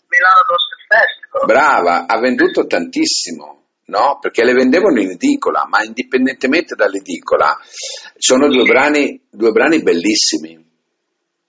Milano 0.08 0.42
Gospel 0.46 0.78
Festival. 0.88 1.46
Brava, 1.46 2.06
ha 2.06 2.18
venduto 2.18 2.66
tantissimo. 2.66 3.56
No? 3.88 4.18
Perché 4.20 4.44
le 4.44 4.52
vendevano 4.52 5.00
in 5.00 5.10
edicola, 5.10 5.66
ma 5.66 5.82
indipendentemente 5.82 6.74
dall'edicola, 6.74 7.58
sono 8.18 8.48
due 8.48 8.64
brani, 8.64 9.18
due 9.30 9.50
brani 9.50 9.82
bellissimi. 9.82 10.66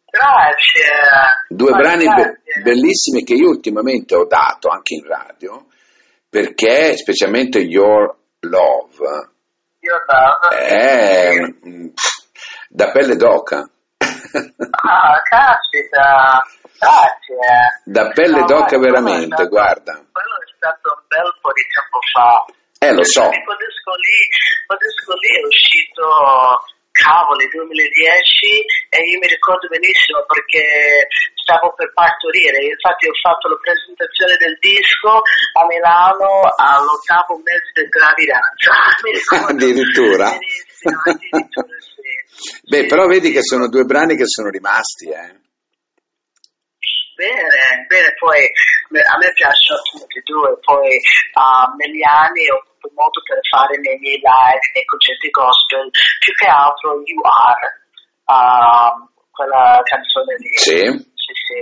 Grazie. 0.09 1.47
Due 1.49 1.71
brani 1.71 2.05
be- 2.05 2.41
bellissimi 2.63 3.23
che 3.23 3.33
io 3.33 3.49
ultimamente 3.49 4.15
ho 4.15 4.25
dato 4.25 4.69
anche 4.69 4.95
in 4.95 5.05
radio, 5.05 5.65
perché 6.29 6.95
specialmente 6.95 7.59
Your 7.59 8.15
Love 8.41 9.37
Your 9.81 10.03
Love. 10.05 10.55
Eh, 10.67 11.93
da 12.69 12.91
pelle 12.91 13.15
d'oca. 13.15 13.59
ah, 13.59 15.21
caspita, 15.23 16.43
grazie. 16.77 17.81
Da 17.85 18.09
pelle 18.09 18.41
no, 18.41 18.45
d'oca 18.45 18.77
veramente, 18.77 19.35
stato, 19.35 19.47
guarda. 19.47 19.93
Quello 19.93 20.35
è 20.35 20.47
stato 20.55 20.89
un 20.93 21.03
bel 21.07 21.31
po' 21.41 21.51
di 21.53 21.63
tempo 21.71 21.99
fa. 22.11 22.45
Eh, 22.79 22.93
lo 22.93 23.03
so. 23.03 23.29
Quel 23.29 23.57
disco 23.57 23.95
lì, 23.95 24.19
quel 24.67 24.79
disco 24.79 25.13
lì 25.15 25.29
è 25.31 25.45
uscito 25.45 26.05
cavoli 26.99 27.47
2010 27.47 28.91
e 28.91 28.97
io 29.07 29.17
mi 29.23 29.27
ricordo 29.31 29.71
benissimo 29.71 30.27
perché 30.27 31.07
stavo 31.39 31.71
per 31.73 31.95
partorire, 31.95 32.67
infatti 32.67 33.07
ho 33.07 33.15
fatto 33.15 33.47
la 33.47 33.57
presentazione 33.57 34.35
del 34.35 34.59
disco 34.59 35.23
a 35.23 35.63
Milano 35.65 36.43
all'ottavo 36.45 37.39
mese 37.39 37.71
di 37.73 37.87
gravidanza. 37.87 38.75
addirittura? 39.47 40.27
addirittura 40.29 41.75
sì. 41.79 42.59
Beh, 42.67 42.85
però 42.85 43.07
vedi 43.07 43.31
che 43.31 43.41
sono 43.41 43.67
due 43.67 43.83
brani 43.83 44.15
che 44.15 44.27
sono 44.27 44.49
rimasti, 44.49 45.09
eh. 45.09 45.48
Bene, 47.19 47.83
bene, 47.91 48.15
poi 48.15 48.39
a 48.39 49.15
me 49.19 49.27
piacciono 49.35 49.83
tutti 49.91 50.19
e 50.19 50.23
due, 50.23 50.55
poi 50.63 50.87
uh, 50.87 51.67
negli 51.75 51.99
anni 52.07 52.47
ho 52.47 52.63
avuto 52.63 52.87
modo 52.95 53.19
per 53.27 53.43
fare 53.43 53.75
nei 53.83 53.99
miei 53.99 54.23
live, 54.23 54.63
nei 54.71 54.87
concerti 54.87 55.27
gospel, 55.27 55.91
più 55.91 56.31
che 56.39 56.47
altro 56.47 56.95
You 57.03 57.19
Are, 57.19 57.67
uh, 58.23 59.03
quella 59.35 59.83
canzone 59.83 60.31
lì. 60.39 60.55
Sì. 60.55 60.79
Sì, 60.79 61.33
sì. 61.43 61.59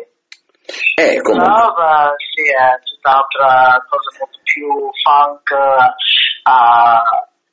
Eh, 1.02 1.22
come... 1.26 1.42
Love, 1.42 2.14
sì, 2.22 2.46
è 2.54 2.78
tutt'altra 2.86 3.82
cosa 3.90 4.10
molto 4.22 4.38
più 4.46 4.70
funk, 5.02 5.58
uh, 5.58 7.02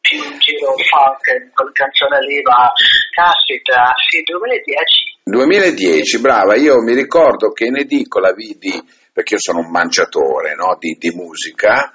più 0.04 0.20
un 0.20 0.38
giro 0.44 0.76
funk, 0.76 1.25
quella 1.56 1.73
canzone 1.73 2.20
lì, 2.20 2.37
ma 2.42 2.68
caspita, 3.16 3.96
sì, 3.96 4.20
2010 4.28 5.13
2010, 5.26 6.21
brava, 6.21 6.54
io 6.54 6.83
mi 6.83 6.93
ricordo 6.93 7.50
che 7.50 7.64
in 7.64 7.78
edicola 7.78 8.35
vidi, 8.35 8.78
perché 9.11 9.35
io 9.35 9.40
sono 9.40 9.61
un 9.61 9.71
mangiatore 9.71 10.54
no, 10.54 10.76
di, 10.78 10.99
di, 10.99 11.11
musica, 11.14 11.90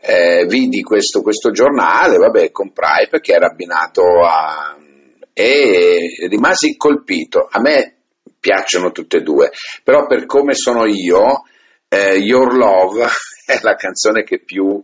eh, 0.00 0.46
vidi 0.48 0.80
questo, 0.80 1.20
questo, 1.20 1.50
giornale, 1.50 2.16
vabbè, 2.16 2.50
comprai 2.50 3.08
perché 3.10 3.34
era 3.34 3.48
abbinato 3.48 4.02
a... 4.24 4.74
e 5.34 6.26
rimasi 6.30 6.76
colpito. 6.78 7.46
A 7.50 7.60
me 7.60 7.96
piacciono 8.40 8.90
tutte 8.90 9.18
e 9.18 9.22
due, 9.22 9.50
però 9.84 10.06
per 10.06 10.24
come 10.24 10.54
sono 10.54 10.86
io, 10.86 11.42
eh, 11.88 12.16
Your 12.16 12.54
Love 12.56 13.04
è 13.44 13.58
la 13.60 13.74
canzone 13.74 14.24
che 14.24 14.42
più 14.42 14.82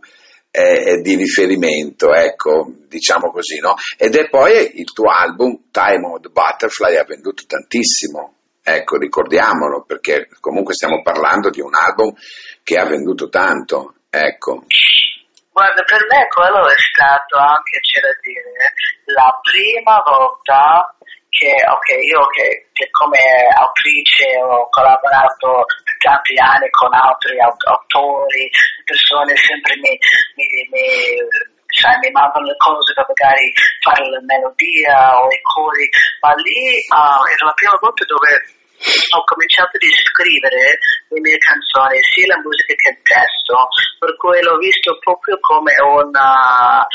è, 0.59 0.97
di 1.01 1.15
riferimento, 1.15 2.13
ecco, 2.13 2.71
diciamo 2.87 3.31
così, 3.31 3.59
no? 3.59 3.75
Ed 3.97 4.15
è 4.15 4.29
poi 4.29 4.79
il 4.79 4.91
tuo 4.91 5.09
album 5.09 5.69
Time 5.71 6.05
of 6.05 6.19
the 6.21 6.29
Butterfly 6.29 6.97
ha 6.97 7.05
venduto 7.05 7.43
tantissimo, 7.47 8.33
ecco, 8.61 8.97
ricordiamolo, 8.97 9.83
perché 9.85 10.27
comunque 10.39 10.73
stiamo 10.73 11.01
parlando 11.01 11.49
di 11.49 11.61
un 11.61 11.71
album 11.73 12.13
che 12.63 12.77
ha 12.77 12.85
venduto 12.85 13.29
tanto, 13.29 13.95
ecco. 14.09 14.65
Guarda, 15.51 15.83
per 15.83 16.05
me 16.07 16.27
quello 16.27 16.67
è 16.67 16.77
stato 16.77 17.37
anche, 17.37 17.79
c'è 17.79 17.99
da 18.01 18.15
dire, 18.21 18.73
la 19.11 19.39
prima 19.41 20.01
volta 20.05 20.95
che, 21.29 21.53
ok, 21.53 21.89
io 22.03 22.25
che, 22.33 22.69
che, 22.73 22.89
come 22.89 23.21
autrice 23.53 24.35
ho 24.41 24.67
collaborato 24.69 25.63
per 25.83 25.97
tanti 26.01 26.33
anni 26.41 26.69
con 26.71 26.93
altri 26.93 27.37
autori, 27.39 28.49
persone 28.83 29.35
sempre 29.37 29.77
mi, 29.77 29.93
mi, 30.35 30.45
mi, 30.73 30.87
sai, 31.69 31.97
mi 32.01 32.11
mandano 32.11 32.47
le 32.47 32.57
cose 32.57 32.93
per 32.93 33.05
magari 33.07 33.53
fare 33.81 34.09
la 34.09 34.21
melodia 34.25 35.21
o 35.21 35.29
i 35.29 35.41
cori, 35.41 35.87
ma 36.21 36.33
lì 36.33 36.81
uh, 36.89 37.21
era 37.29 37.45
la 37.45 37.53
prima 37.53 37.77
volta 37.79 38.03
dove 38.05 38.29
ho 38.79 39.23
cominciato 39.25 39.75
a 39.75 39.99
scrivere 40.09 40.79
le 41.09 41.19
mie 41.19 41.37
canzoni, 41.37 41.99
sia 42.01 42.33
la 42.33 42.41
musica 42.41 42.73
che 42.73 42.89
il 42.89 43.01
testo, 43.03 43.67
per 43.99 44.15
cui 44.17 44.41
l'ho 44.41 44.57
visto 44.57 44.97
proprio 44.99 45.37
come 45.39 45.73
una... 45.79 46.87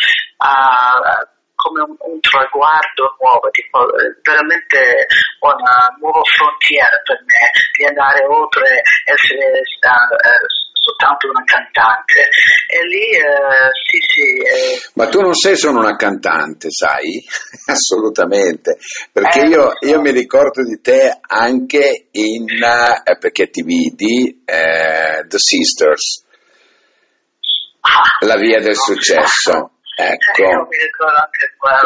Uh, 0.43 1.33
come 1.64 1.80
un, 1.80 1.97
un 1.97 2.21
traguardo 2.21 3.16
nuovo, 3.16 3.49
tipo, 3.49 3.88
veramente 4.21 5.09
una 5.40 5.88
nuova 5.97 6.21
frontiera 6.21 7.00
per 7.00 7.25
me 7.25 7.49
di 7.73 7.85
andare 7.88 8.21
oltre 8.28 8.85
essere 9.09 9.64
uh, 9.64 10.44
soltanto 10.76 11.28
una 11.33 11.42
cantante. 11.44 12.28
E 12.68 12.85
lì 12.85 13.16
uh, 13.16 13.73
sì, 13.80 13.99
sì. 14.12 14.28
Eh. 14.44 14.90
Ma 14.94 15.09
tu 15.09 15.21
non 15.21 15.33
sei 15.33 15.56
solo 15.56 15.80
una 15.80 15.97
cantante, 15.97 16.68
sai? 16.71 17.25
Assolutamente. 17.64 18.76
Perché 19.11 19.40
eh, 19.40 19.49
io, 19.49 19.73
io, 19.80 20.00
mi 20.00 20.12
ricordo 20.12 20.62
di 20.62 20.80
te 20.83 21.18
anche 21.21 22.09
in 22.12 22.44
eh, 22.44 23.16
perché 23.16 23.49
ti 23.49 23.62
vidi 23.62 24.42
eh, 24.44 25.25
The 25.26 25.38
Sisters. 25.38 26.25
Ah. 27.80 28.26
La 28.26 28.37
via 28.37 28.61
del 28.61 28.76
successo. 28.76 29.74
Ecco, 29.97 30.69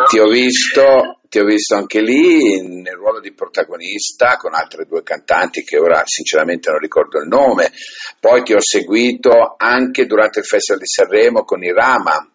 ti 0.08 0.18
ho, 0.18 0.28
visto, 0.28 1.20
ti 1.28 1.38
ho 1.38 1.44
visto 1.44 1.74
anche 1.74 2.00
lì 2.00 2.62
nel 2.62 2.94
ruolo 2.94 3.20
di 3.20 3.34
protagonista 3.34 4.36
con 4.36 4.54
altre 4.54 4.86
due 4.86 5.02
cantanti 5.02 5.62
che 5.62 5.76
ora 5.78 6.02
sinceramente 6.06 6.70
non 6.70 6.78
ricordo 6.78 7.20
il 7.20 7.28
nome, 7.28 7.70
poi 8.18 8.42
ti 8.44 8.54
ho 8.54 8.60
seguito 8.60 9.56
anche 9.58 10.06
durante 10.06 10.38
il 10.38 10.46
Festival 10.46 10.80
di 10.80 10.86
Sanremo 10.86 11.44
con 11.44 11.62
i 11.62 11.70
Rama 11.70 12.32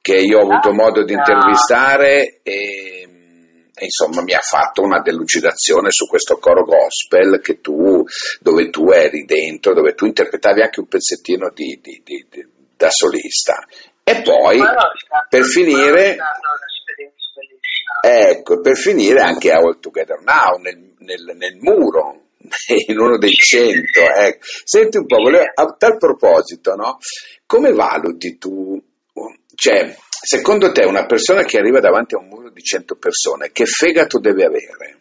che 0.00 0.18
io 0.18 0.38
ho 0.38 0.42
avuto 0.42 0.72
modo 0.72 1.02
di 1.02 1.14
intervistare 1.14 2.38
e, 2.44 3.08
e 3.74 3.84
insomma 3.84 4.22
mi 4.22 4.34
ha 4.34 4.40
fatto 4.40 4.82
una 4.82 5.00
delucidazione 5.00 5.90
su 5.90 6.06
questo 6.06 6.38
coro 6.38 6.62
gospel 6.62 7.40
tu, 7.60 8.04
dove 8.40 8.70
tu 8.70 8.90
eri 8.90 9.24
dentro, 9.24 9.74
dove 9.74 9.94
tu 9.94 10.06
interpretavi 10.06 10.62
anche 10.62 10.78
un 10.78 10.86
pezzettino 10.86 11.50
di, 11.52 11.80
di, 11.82 12.02
di, 12.04 12.26
da 12.76 12.88
solista 12.88 13.66
e 14.08 14.22
poi 14.22 14.58
per 15.28 15.44
finire, 15.44 16.16
ecco, 18.00 18.60
per 18.60 18.76
finire 18.76 19.20
anche 19.20 19.50
a 19.50 19.56
All 19.58 19.80
Together 19.80 20.20
Now, 20.22 20.58
nel, 20.58 20.94
nel, 20.98 21.36
nel 21.36 21.56
muro, 21.56 22.28
in 22.86 22.98
uno 22.98 23.18
dei 23.18 23.32
cento. 23.32 24.00
Ecco. 24.00 24.44
Senti 24.64 24.96
un 24.96 25.06
po', 25.06 25.16
volevo, 25.16 25.44
a 25.54 25.74
tal 25.76 25.96
proposito, 25.98 26.74
no? 26.74 26.98
come 27.48 27.72
valuti 27.72 28.36
tu, 28.36 28.78
cioè, 29.54 29.96
secondo 30.08 30.70
te 30.70 30.84
una 30.84 31.06
persona 31.06 31.42
che 31.44 31.58
arriva 31.58 31.80
davanti 31.80 32.14
a 32.14 32.18
un 32.18 32.28
muro 32.28 32.50
di 32.50 32.62
cento 32.62 32.96
persone, 32.96 33.52
che 33.52 33.64
fegato 33.64 34.18
deve 34.18 34.44
avere? 34.44 35.00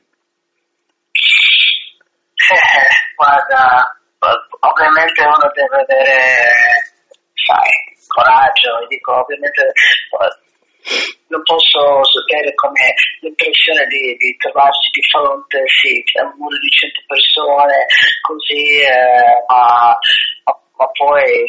Eh, 2.50 3.14
guarda, 3.16 4.00
ovviamente 4.62 5.22
uno 5.24 5.52
deve 5.54 5.82
avere, 5.82 6.52
sai, 7.34 7.97
coraggio 8.08 8.80
e 8.82 8.88
dico 8.88 9.12
ovviamente 9.14 9.72
non 11.28 11.44
posso 11.44 12.00
sapere 12.08 12.54
come 12.56 12.96
l'impressione 13.20 13.86
di, 13.88 14.16
di, 14.16 14.36
trovarsi 14.38 14.88
di 14.96 15.04
fronte 15.12 15.64
sì, 15.68 16.00
a 16.20 16.24
un 16.24 16.34
muro 16.40 16.58
di 16.58 16.70
100 16.70 17.04
persone 17.06 17.86
così 18.24 18.80
eh, 18.80 19.44
ma, 19.52 19.92
ma, 20.48 20.54
ma, 20.56 20.88
poi 20.96 21.44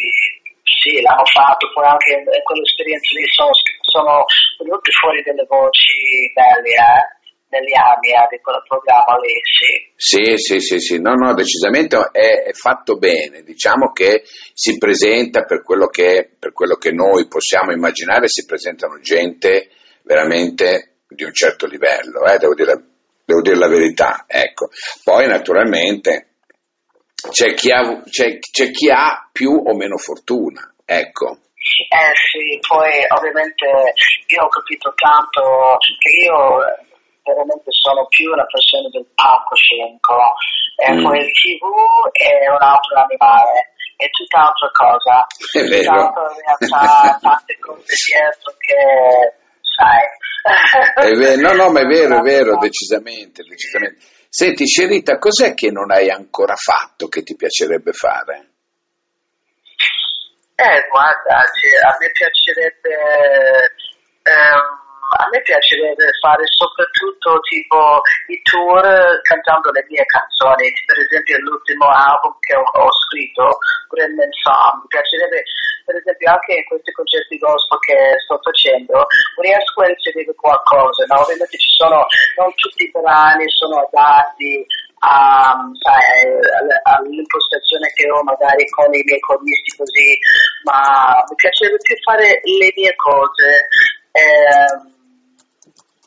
sì 0.66 1.00
l'hanno 1.00 1.24
fatto 1.24 1.70
poi 1.72 1.86
anche 1.86 2.18
in 2.18 2.42
quell'esperienza 2.42 3.14
lì 3.14 3.24
sono, 3.30 3.54
sono 3.82 4.24
venute 4.58 4.90
fuori 4.90 5.22
delle 5.22 5.46
voci 5.46 6.26
belle 6.34 6.74
eh 6.74 7.17
negli 7.58 7.74
anni 7.74 8.14
eh, 8.14 8.40
quel 8.40 8.62
programma 8.66 9.18
lì, 9.18 9.34
sì. 9.42 9.90
Sì, 9.96 10.36
sì, 10.36 10.60
sì, 10.60 10.78
sì. 10.78 11.00
no, 11.00 11.14
no, 11.14 11.34
decisamente 11.34 11.96
è, 12.12 12.44
è, 12.44 12.52
fatto 12.52 12.96
bene, 12.96 13.42
diciamo 13.42 13.92
che 13.92 14.22
si 14.52 14.78
presenta 14.78 15.42
per 15.42 15.62
quello 15.62 15.86
che, 15.88 16.30
per 16.38 16.52
quello 16.52 16.76
che 16.76 16.92
noi 16.92 17.26
possiamo 17.26 17.72
immaginare, 17.72 18.28
si 18.28 18.44
presentano 18.44 19.00
gente 19.00 19.70
veramente 20.02 21.00
di 21.08 21.24
un 21.24 21.32
certo 21.32 21.66
livello, 21.66 22.24
eh, 22.24 22.38
devo, 22.38 22.54
dire, 22.54 22.82
devo 23.24 23.42
dire 23.42 23.56
la 23.56 23.68
verità, 23.68 24.24
ecco. 24.26 24.68
Poi 25.02 25.26
naturalmente 25.26 26.28
c'è 27.30 27.54
chi, 27.54 27.70
ha, 27.70 28.02
c'è, 28.08 28.38
c'è 28.38 28.70
chi 28.70 28.90
ha 28.90 29.28
più 29.32 29.50
o 29.50 29.74
meno 29.74 29.96
fortuna, 29.96 30.74
ecco. 30.84 31.38
Eh 31.90 32.12
sì, 32.14 32.58
poi 32.66 33.04
ovviamente 33.16 33.66
io 33.66 34.44
ho 34.44 34.48
capito 34.48 34.94
tanto 34.94 35.76
che 35.98 36.10
io 36.24 36.86
veramente 37.28 37.68
sono 37.68 38.08
più 38.08 38.32
una 38.32 38.48
persona 38.48 38.88
del 38.88 39.04
palcoscenico. 39.12 40.16
E 40.80 40.92
mm. 40.94 41.02
poi 41.04 41.18
il 41.20 41.32
TV 41.36 41.62
è 42.16 42.48
un 42.48 42.62
altro 42.64 42.94
animale, 43.04 43.74
è 43.96 44.08
tutt'altra 44.08 44.70
cosa. 44.72 45.26
È 45.52 45.62
vero. 45.68 45.92
Tutt'altra 45.92 46.26
realtà, 46.32 47.18
tante 47.20 47.58
cose 47.60 47.92
dietro 47.92 48.50
che 48.56 48.80
sai. 49.62 50.06
È 50.94 51.12
vero, 51.12 51.40
no, 51.40 51.52
no, 51.52 51.70
ma 51.70 51.80
è 51.80 51.84
vero, 51.84 52.18
è 52.18 52.22
vero, 52.22 52.56
decisamente, 52.58 53.42
decisamente. 53.42 54.00
Senti, 54.28 54.66
Scerita, 54.66 55.18
cos'è 55.18 55.54
che 55.54 55.70
non 55.70 55.90
hai 55.90 56.10
ancora 56.10 56.54
fatto 56.54 57.08
che 57.08 57.22
ti 57.22 57.34
piacerebbe 57.34 57.92
fare? 57.92 58.50
Eh, 60.54 60.88
guarda, 60.90 61.38
a 61.38 61.96
me 61.98 62.10
piacerebbe... 62.12 62.96
Um, 64.24 64.87
a 65.16 65.28
me 65.30 65.40
piacerebbe 65.42 66.10
fare 66.20 66.44
soprattutto 66.46 67.40
tipo 67.48 68.00
i 68.28 68.40
tour 68.42 68.82
cantando 69.22 69.70
le 69.72 69.84
mie 69.88 70.04
canzoni, 70.04 70.72
per 70.84 70.98
esempio 70.98 71.38
l'ultimo 71.40 71.88
album 71.88 72.36
che 72.40 72.54
ho, 72.54 72.62
ho 72.62 72.92
scritto, 73.08 73.58
Gremlin 73.88 74.32
Song, 74.32 74.82
mi 74.82 74.88
piacerebbe 74.88 75.42
per 75.84 75.96
esempio 75.96 76.30
anche 76.30 76.52
in 76.52 76.64
questi 76.64 76.92
concerti 76.92 77.38
gospel 77.38 77.78
che 77.80 77.96
sto 78.24 78.38
facendo, 78.42 79.06
riesco 79.40 79.80
a 79.80 79.88
inserire 79.88 80.34
qualcosa, 80.34 81.04
no? 81.08 81.20
ovviamente 81.24 81.56
ci 81.56 81.72
sono, 81.72 82.04
non 82.36 82.52
tutti 82.54 82.84
i 82.84 82.90
brani 82.92 83.48
sono 83.48 83.88
adatti 83.88 84.66
a, 85.00 85.56
all'impostazione 86.82 87.88
che 87.94 88.10
ho 88.10 88.22
magari 88.22 88.68
con 88.68 88.92
i 88.92 89.02
miei 89.04 89.20
conisti 89.20 89.76
così, 89.76 90.18
ma 90.64 91.24
mi 91.28 91.34
piacerebbe 91.36 91.78
più 91.78 91.96
fare 92.02 92.40
le 92.42 92.72
mie 92.74 92.94
cose. 92.96 93.68
Eh, 94.12 94.96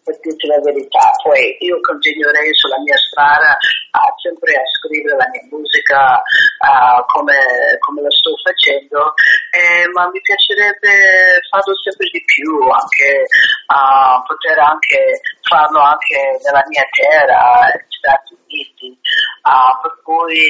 per 0.03 0.17
dirti 0.22 0.48
la 0.48 0.60
verità, 0.60 1.12
poi 1.24 1.58
io 1.60 1.79
continuerei 1.81 2.53
sulla 2.53 2.79
mia 2.81 2.98
strada 2.98 3.58
a 3.91 4.01
sempre 4.22 4.53
a 4.55 4.65
scrivere 4.77 5.15
la 5.17 5.29
mia 5.29 5.46
musica 5.50 6.17
uh, 6.17 7.05
come, 7.05 7.38
come, 7.79 8.01
la 8.01 8.10
sto 8.10 8.34
facendo, 8.41 9.13
eh, 9.51 9.88
ma 9.93 10.10
mi 10.10 10.22
piacerebbe 10.22 11.41
farlo 11.50 11.74
sempre 11.84 12.10
di 12.12 12.22
più, 12.25 12.50
anche 12.70 13.25
uh, 13.70 14.22
poter 14.25 14.58
anche 14.60 15.22
farlo 15.41 15.79
anche 15.79 16.17
nella 16.43 16.63
mia 16.67 16.86
terra, 16.91 17.70
negli 17.70 17.93
Stati 18.01 18.34
Uniti, 18.34 18.89
uh, 18.89 19.74
per 19.81 20.01
cui 20.03 20.50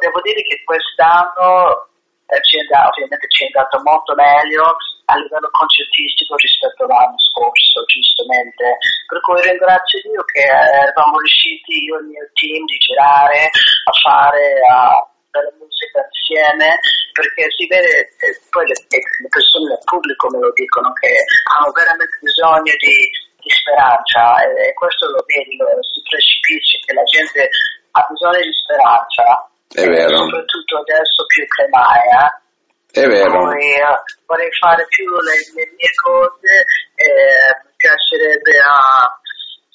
devo 0.00 0.20
dire 0.22 0.40
che 0.42 0.62
quest'anno 0.64 1.90
è 2.38 2.60
andato, 2.62 3.00
ovviamente 3.00 3.26
ci 3.28 3.44
è 3.44 3.46
andato 3.50 3.80
molto 3.82 4.14
meglio 4.14 4.76
a 5.10 5.18
livello 5.18 5.50
concertistico 5.50 6.38
rispetto 6.38 6.86
all'anno 6.86 7.18
scorso, 7.18 7.82
giustamente. 7.90 8.78
Per 9.10 9.18
cui 9.20 9.42
ringrazio 9.42 9.98
Dio 10.06 10.22
che 10.30 10.46
eravamo 10.46 11.18
riusciti 11.18 11.82
io 11.82 11.98
e 11.98 12.02
il 12.06 12.10
mio 12.14 12.26
team 12.38 12.62
di 12.64 12.78
girare, 12.78 13.50
a 13.50 13.92
fare 13.98 14.62
della 15.30 15.54
musica 15.58 15.98
insieme, 16.06 16.78
perché 17.10 17.50
si 17.54 17.66
vede, 17.66 18.14
eh, 18.22 18.34
poi 18.50 18.66
le, 18.66 18.74
le 18.74 19.30
persone 19.30 19.74
del 19.74 19.82
pubblico 19.86 20.30
me 20.30 20.38
lo 20.38 20.52
dicono, 20.54 20.92
che 20.94 21.10
hanno 21.54 21.70
veramente 21.74 22.18
bisogno 22.22 22.74
di, 22.78 22.94
di 23.42 23.50
speranza 23.50 24.42
e, 24.46 24.74
questo 24.74 25.10
lo 25.10 25.22
vedi, 25.26 25.58
lo, 25.58 25.70
si 25.82 26.02
precipicia, 26.02 26.78
che 26.86 26.92
la 26.94 27.06
gente 27.06 27.50
ha 27.98 28.02
bisogno 28.10 28.42
di 28.42 28.54
speranza 28.54 29.50
è 29.74 29.86
vero. 29.86 30.16
Soprattutto 30.16 30.78
adesso 30.78 31.26
più 31.26 31.46
che 31.46 31.68
mai. 31.70 32.02
Eh. 32.10 32.30
È 32.90 33.06
vero. 33.06 33.30
Poi, 33.30 33.66
uh, 33.78 33.98
vorrei 34.26 34.50
fare 34.58 34.84
più 34.88 35.06
le, 35.06 35.36
le 35.54 35.66
mie 35.78 35.92
cose 36.02 36.66
e 36.98 37.06
mi 37.64 37.72
piacerebbe 37.76 38.58
a... 38.58 39.14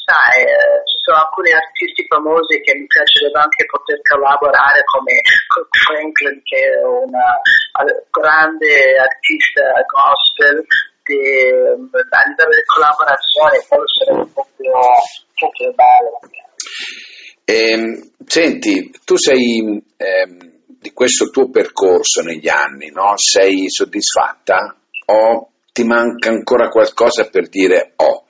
Sai, 0.05 0.45
eh, 0.45 0.85
ci 0.85 1.01
sono 1.01 1.17
alcuni 1.17 1.49
artisti 1.49 2.05
famosi 2.05 2.61
che 2.61 2.77
mi 2.77 2.85
piacerebbe 2.85 3.39
anche 3.41 3.65
poter 3.65 3.97
collaborare 4.05 4.83
come 4.85 5.17
Cook 5.49 5.73
Franklin 5.81 6.37
che 6.45 6.61
è 6.61 6.85
una 6.85 7.41
grande 8.13 9.01
artista 9.01 9.65
gospel 9.89 10.61
di, 11.09 11.17
a 11.17 12.21
livello 12.29 12.53
di 12.53 12.65
collaborazione 12.69 13.65
quello 13.65 13.87
sarebbe 13.89 14.29
proprio, 14.29 14.77
proprio 15.33 15.73
bello. 15.73 16.21
Eh, 17.47 18.11
senti, 18.25 18.91
tu 19.05 19.17
sei 19.17 19.83
eh, 19.97 20.25
di 20.67 20.91
questo 20.91 21.29
tuo 21.29 21.51
percorso 21.51 22.21
negli 22.21 22.49
anni, 22.49 22.89
no? 22.89 23.13
Sei 23.17 23.69
soddisfatta 23.69 24.75
o 25.05 25.51
ti 25.71 25.83
manca 25.83 26.29
ancora 26.29 26.69
qualcosa 26.69 27.29
per 27.29 27.47
dire 27.47 27.93
oh, 27.97 28.25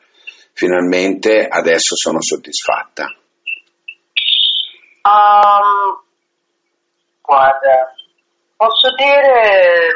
finalmente 0.51 1.48
adesso 1.48 1.95
sono 1.95 2.22
soddisfatta? 2.22 3.05
Um, 5.03 6.01
guarda, 7.22 7.94
posso 8.57 8.94
dire 8.98 9.94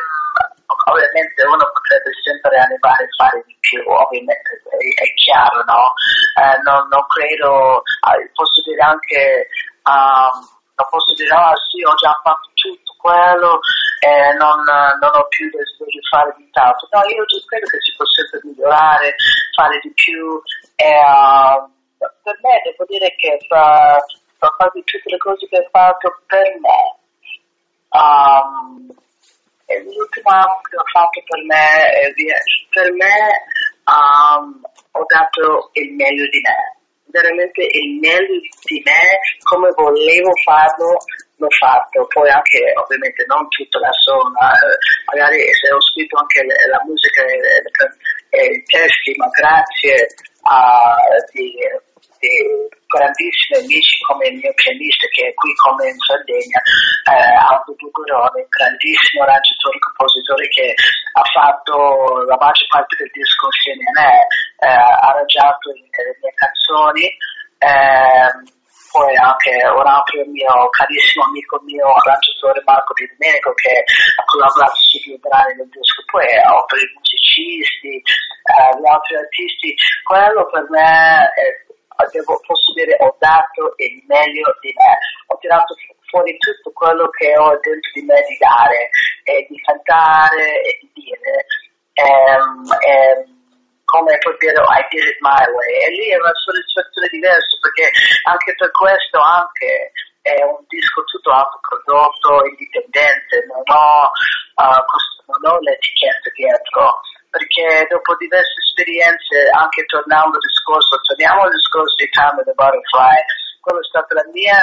ovviamente 0.70 1.46
uno 1.46 1.66
potrebbe 1.74 2.12
sempre 2.22 2.58
arrivare 2.58 3.04
a 3.04 3.16
fare 3.18 3.44
di 3.46 3.56
più, 3.60 3.82
ovviamente 3.86 4.62
è, 4.70 4.78
è 4.78 5.14
chiaro, 5.18 5.64
no? 5.66 5.94
Eh, 6.38 6.62
non, 6.62 6.88
non, 6.90 7.06
credo, 7.08 7.82
eh, 7.82 8.30
posso 8.34 8.62
dire 8.62 8.82
anche, 8.82 9.50
um, 9.90 10.38
non 10.78 10.88
posso 10.90 11.14
dire, 11.18 11.34
ah 11.34 11.58
sì, 11.70 11.82
ho 11.84 11.96
già 11.96 12.14
fatto 12.22 12.50
tutto 12.54 12.94
quello 13.02 13.60
e 14.00 14.34
non, 14.38 14.62
non 14.64 15.12
ho 15.14 15.26
più 15.28 15.50
desiderio 15.50 16.00
di 16.00 16.08
fare 16.10 16.36
nient'altro. 16.38 16.88
No, 16.92 17.02
io 17.10 17.26
credo 17.26 17.68
che 17.68 17.80
si 17.82 17.92
possa 17.98 18.22
sempre 18.24 18.40
migliorare, 18.44 19.16
fare 19.56 19.80
di 19.82 19.92
più 19.94 20.42
e 20.76 20.90
uh, 20.94 21.58
per 21.98 22.38
me 22.42 22.62
devo 22.64 22.86
dire 22.88 23.14
che 23.16 23.38
fra, 23.48 23.98
fra 24.38 24.50
quasi 24.56 24.84
tutte 24.86 25.10
le 25.10 25.18
cose 25.18 25.48
che 25.48 25.58
ho 25.58 25.68
fatto 25.72 26.22
per 26.28 26.48
me, 26.62 26.82
um, 27.90 28.88
l'ultimo 29.78 30.30
album 30.30 30.62
che 30.66 30.78
ho 30.78 30.88
fatto 30.92 31.22
per 31.26 31.42
me, 31.46 31.66
per 32.70 32.92
me 32.94 33.16
um, 33.86 34.62
ho 34.92 35.04
dato 35.06 35.70
il 35.74 35.94
meglio 35.94 36.26
di 36.30 36.42
me, 36.42 36.60
veramente 37.12 37.62
il 37.62 38.00
meglio 38.00 38.40
di 38.66 38.82
me, 38.84 39.04
come 39.44 39.70
volevo 39.76 40.32
farlo, 40.44 40.98
l'ho 41.40 41.52
fatto, 41.58 42.06
poi 42.08 42.30
anche 42.30 42.60
ovviamente 42.76 43.24
non 43.28 43.48
tutta 43.48 43.80
la 43.80 43.94
zona, 44.04 44.52
eh, 44.52 44.78
magari 45.14 45.40
se 45.54 45.72
ho 45.72 45.82
scritto 45.82 46.18
anche 46.20 46.44
la 46.44 46.82
musica 46.86 47.24
e 48.30 48.46
i 48.46 48.64
testi, 48.64 49.16
ma 49.18 49.28
grazie 49.30 50.08
a 50.44 50.96
di, 51.32 51.56
di 52.20 52.36
grandissimi 52.86 53.64
amici 53.64 53.98
come 54.04 54.28
il 54.28 54.38
mio 54.38 54.54
pianista 54.54 55.08
che 55.08 55.32
è 55.32 55.34
qui 55.34 55.52
come 55.56 55.90
in 55.90 56.00
Sardegna, 56.00 56.60
eh, 56.60 57.34
Aldo 57.48 57.74
Bugorone, 57.80 58.46
grandissimo 58.50 59.24
arrangiatore 59.24 59.76
e 59.78 59.86
compositore 59.88 60.48
che 60.48 60.68
ha 60.74 61.26
fatto 61.32 62.24
la 62.28 62.38
maggior 62.40 62.68
parte 62.68 62.96
del 63.00 63.12
disco 63.16 63.48
insieme 63.48 63.86
a 63.88 63.94
me, 63.96 64.14
eh, 64.60 64.74
ha 64.74 65.08
arrangiato 65.16 65.72
le 65.72 66.14
mie 66.20 66.34
canzoni. 66.36 67.08
Eh, 67.60 68.58
poi 68.90 69.16
anche 69.18 69.54
un 69.70 69.86
altro 69.86 70.26
mio 70.26 70.70
carissimo 70.74 71.26
amico 71.26 71.62
mio, 71.62 71.94
arrangiatore 71.94 72.62
Marco 72.66 72.94
Di 72.98 73.06
Domenico, 73.06 73.54
che 73.54 73.86
ha 73.86 74.24
collaborato 74.26 74.74
su 74.82 74.98
due 75.06 75.18
brani 75.22 75.54
del 75.62 75.70
disco, 75.70 76.02
poi 76.10 76.26
altri 76.26 76.82
musicisti, 76.98 78.02
eh, 78.02 78.72
gli 78.82 78.88
altri 78.90 79.16
artisti. 79.16 79.76
Quello 80.02 80.50
per 80.50 80.66
me 80.74 81.30
è, 81.38 81.69
devo, 82.12 82.40
posso 82.46 82.74
dire 82.74 82.96
ho 83.00 83.16
dato 83.20 83.74
il 83.78 84.04
meglio 84.08 84.56
di 84.62 84.74
me, 84.76 84.98
ho 85.28 85.38
tirato 85.38 85.76
fuori 86.08 86.38
tutto 86.38 86.72
quello 86.72 87.10
che 87.10 87.38
ho 87.38 87.58
dentro 87.62 87.92
di 87.94 88.02
me 88.02 88.24
di 88.28 88.38
dare, 88.38 88.90
e 89.24 89.46
di 89.50 89.60
cantare 89.62 90.62
e 90.64 90.80
di 90.82 90.90
dire. 90.94 91.46
Um, 92.00 92.64
um, 92.64 93.38
come 93.90 94.18
puoi 94.22 94.38
dire 94.38 94.54
I 94.54 94.86
did 94.94 95.02
it 95.02 95.18
my 95.20 95.44
way. 95.50 95.74
E 95.82 95.90
lì 95.90 96.08
è 96.14 96.18
una 96.22 96.34
soddisfazione 96.34 97.10
diversa 97.10 97.58
perché 97.60 97.90
anche 98.30 98.54
per 98.56 98.72
questo 98.72 99.18
anche 99.20 99.92
è 100.22 100.44
un 100.46 100.62
disco 100.70 101.04
tutto 101.10 101.32
autoprodotto, 101.34 102.46
indipendente, 102.46 103.46
non 103.50 103.66
ho, 103.66 104.14
uh, 104.62 104.84
non 105.26 105.42
ho 105.42 105.58
l'etichetta 105.60 106.30
dietro 106.38 107.02
perché 107.30 107.86
dopo 107.90 108.18
diverse 108.18 108.58
esperienze, 108.60 109.50
anche 109.54 109.86
tornando 109.86 110.36
al 110.36 110.46
discorso, 110.46 111.00
torniamo 111.06 111.46
al 111.46 111.54
discorso 111.54 111.96
di 111.96 112.10
Time 112.10 112.42
of 112.42 112.46
the 112.46 112.58
Butterfly, 112.58 113.18
quella 113.62 113.80
è 113.80 113.90
stata 113.90 114.14
la 114.18 114.28
mia 114.34 114.60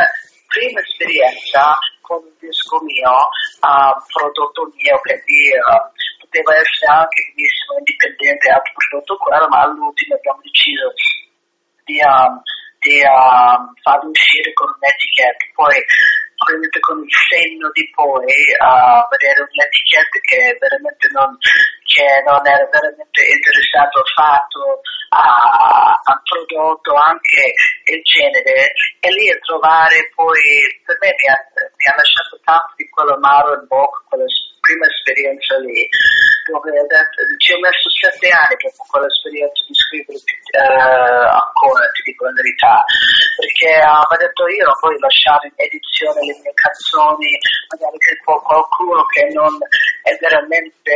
prima 0.47 0.81
esperienza 0.81 1.79
con 2.01 2.23
un 2.23 2.35
disco 2.39 2.79
mio, 2.83 3.11
uh, 3.11 3.95
prodotto 4.11 4.71
mio, 4.75 4.99
quindi 5.03 5.55
uh, 5.55 5.85
poteva 6.23 6.55
essere 6.55 6.87
anche 6.91 7.33
benissimo 7.35 7.79
indipendente, 7.79 8.51
autoprodotto 8.51 9.17
quello, 9.19 9.47
ma 9.49 9.59
all'ultimo 9.67 10.15
abbiamo 10.15 10.41
deciso 10.43 10.87
di, 11.87 11.99
um, 12.03 12.43
di 12.83 12.99
um, 13.03 13.75
farlo 13.83 14.11
uscire 14.11 14.53
con 14.55 14.71
un'etichetta. 14.71 15.45
Poi 15.55 15.77
probabilmente 16.37 16.81
con 16.81 17.01
il 17.03 17.17
senno 17.31 17.71
di 17.73 17.85
poi 17.91 18.35
uh, 18.61 19.03
vedere 19.11 19.41
un'etichetta 19.41 20.19
che 20.21 20.41
veramente 20.61 21.09
non, 21.11 21.31
che 21.97 22.21
non 22.29 22.45
era 22.45 22.69
veramente 22.69 23.25
interessato 23.25 24.05
affatto 24.05 24.85
a, 25.17 25.97
prodotto 26.29 26.93
anche 26.93 27.57
il 27.89 28.03
genere. 28.05 28.77
E 29.01 29.09
lì 29.09 29.31
a 29.33 29.39
trovare 29.41 30.13
poi 30.15 30.37
per 30.85 30.99
me 31.01 31.09
mi 31.09 31.29
ha, 31.33 31.39
mi 31.57 31.87
ha 31.89 31.97
lasciato 31.97 32.37
tanto 32.45 32.73
di 32.77 32.89
quell'amaro 32.91 33.57
in 33.57 33.67
bocca 33.67 34.05
quella 34.13 34.29
prima 34.67 34.87
esperienza 34.91 35.55
lì. 35.63 35.87
Dove 36.51 36.71
detto, 36.71 37.19
ci 37.39 37.55
ho 37.55 37.59
messo 37.63 37.87
sette 37.91 38.31
anni 38.31 38.55
dopo 38.59 38.83
quell'esperienza 38.91 39.63
di 39.67 39.75
scrivere 39.75 40.19
uh, 40.19 41.27
ancora 41.43 41.87
ti 41.95 42.03
dico 42.07 42.27
la 42.27 42.35
verità, 42.35 42.83
perché 43.35 43.71
mi 43.83 44.15
ha 44.15 44.19
detto 44.19 44.47
io 44.47 44.65
non 44.67 44.79
voglio 44.83 45.03
lasciare 45.03 45.51
in 45.51 45.59
edizione 45.59 46.19
le 46.23 46.35
mie 46.43 46.55
canzoni, 46.55 47.31
magari 47.71 47.99
che 47.99 48.15
qualcuno 48.23 49.03
che 49.11 49.27
non 49.35 49.55
è 50.07 50.13
veramente 50.23 50.95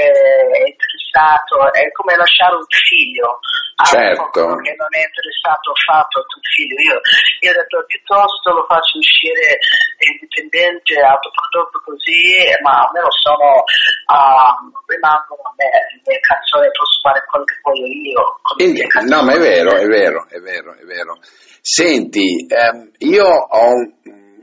interessato, 0.71 1.67
è 1.75 1.91
come 1.95 2.15
lasciare 2.15 2.55
un 2.55 2.67
figlio 2.71 3.43
certo. 3.85 4.61
che 4.61 4.75
non 4.77 4.91
è 4.93 5.03
interessato 5.05 5.73
affatto 5.73 6.21
a 6.21 6.27
tuo 6.29 6.41
figlio. 6.43 6.77
Io, 6.81 6.97
io 7.41 7.51
ho 7.51 7.57
detto 7.57 7.85
piuttosto 7.87 8.47
lo 8.53 8.65
faccio 8.69 8.99
uscire 8.99 9.59
indipendente, 10.01 11.01
autoprodotto 11.01 11.79
così, 11.85 12.45
ma 12.63 12.85
almeno 12.85 13.11
sono, 13.11 13.65
uh, 13.65 14.53
rimangono 14.87 15.43
a 15.45 15.53
me, 15.57 15.71
le 15.71 16.01
mie 16.05 16.21
canzoni 16.21 16.69
posso 16.73 16.99
fare 17.03 17.21
quello 17.29 17.45
che 17.45 17.59
voglio 17.63 17.87
io. 17.87 18.23
Quindi, 18.57 18.83
no, 19.09 19.23
ma 19.23 19.33
è 19.35 19.41
vero, 19.41 19.77
è 19.77 19.87
vero, 19.87 20.27
è 20.29 20.41
vero, 20.41 20.75
è 20.77 20.85
vero. 20.85 21.19
Senti, 21.61 22.47
ehm, 22.49 22.91
io 23.09 23.27
ho 23.27 23.73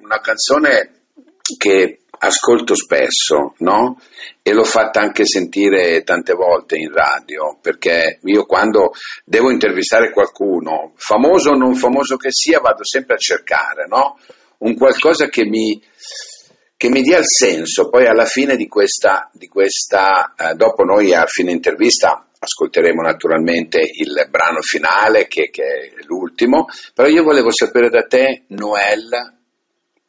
una 0.02 0.19
canzone 0.21 1.10
che 1.58 2.00
ascolto 2.19 2.75
spesso, 2.75 3.53
no? 3.60 3.99
E 4.41 4.53
l'ho 4.53 4.63
fatta 4.63 4.99
anche 5.01 5.25
sentire 5.25 6.03
tante 6.03 6.34
volte 6.34 6.77
in 6.77 6.91
radio, 6.91 7.58
perché 7.62 8.19
io 8.23 8.45
quando 8.45 8.91
devo 9.25 9.51
intervistare 9.51 10.12
qualcuno, 10.12 10.93
famoso 10.95 11.51
o 11.51 11.58
non 11.58 11.75
famoso 11.75 12.17
che 12.17 12.32
sia, 12.32 12.60
vado 12.60 12.84
sempre 12.84 13.15
a 13.15 13.19
cercare, 13.19 13.86
no? 13.88 14.17
Un 14.60 14.75
qualcosa 14.75 15.27
che 15.27 15.45
mi, 15.45 15.82
che 16.75 16.89
mi 16.89 17.01
dia 17.01 17.17
il 17.17 17.27
senso. 17.27 17.89
Poi 17.89 18.08
alla 18.08 18.25
fine 18.25 18.56
di 18.56 18.67
questa, 18.67 19.30
di 19.34 19.47
questa 19.47 20.34
eh, 20.38 20.53
dopo 20.56 20.84
noi 20.84 21.13
a 21.13 21.25
fine 21.25 21.51
intervista 21.51 22.27
ascolteremo 22.39 23.01
naturalmente 23.01 23.80
il 23.80 24.27
brano 24.30 24.62
finale, 24.62 25.27
che, 25.27 25.49
che 25.49 25.63
è 25.63 26.03
l'ultimo, 26.06 26.65
però 26.93 27.08
io 27.08 27.23
volevo 27.23 27.51
sapere 27.51 27.89
da 27.89 28.03
te, 28.03 28.43
Noel, 28.49 29.36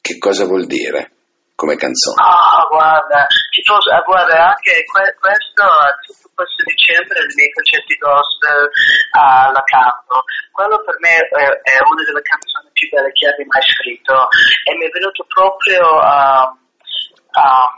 che 0.00 0.18
cosa 0.18 0.44
vuol 0.44 0.66
dire? 0.66 1.12
Come 1.58 1.74
canzone? 1.74 2.22
Ah, 2.22 2.62
guarda, 2.70 3.26
posso, 3.66 3.90
ah, 3.90 4.02
guarda 4.06 4.54
anche 4.54 4.86
que- 4.86 5.14
questo, 5.18 5.66
tutto 6.06 6.30
questo 6.38 6.62
dicembre, 6.62 7.18
i 7.18 7.34
miei 7.34 7.50
concerti 7.50 7.98
gospel 7.98 8.70
uh, 9.18 9.50
la 9.50 9.64
canto. 9.66 10.22
Quello 10.54 10.78
per 10.86 10.94
me 11.02 11.18
è, 11.18 11.46
è, 11.66 11.76
una 11.82 12.02
delle 12.06 12.22
canzoni 12.22 12.70
più 12.70 12.86
belle 12.94 13.10
che 13.10 13.26
abbia 13.26 13.50
mai 13.50 13.66
scritto 13.66 14.30
e 14.70 14.70
mi 14.78 14.86
è 14.86 14.90
venuto 14.94 15.26
proprio 15.26 15.82
uh, 15.98 16.46
uh, 16.46 17.68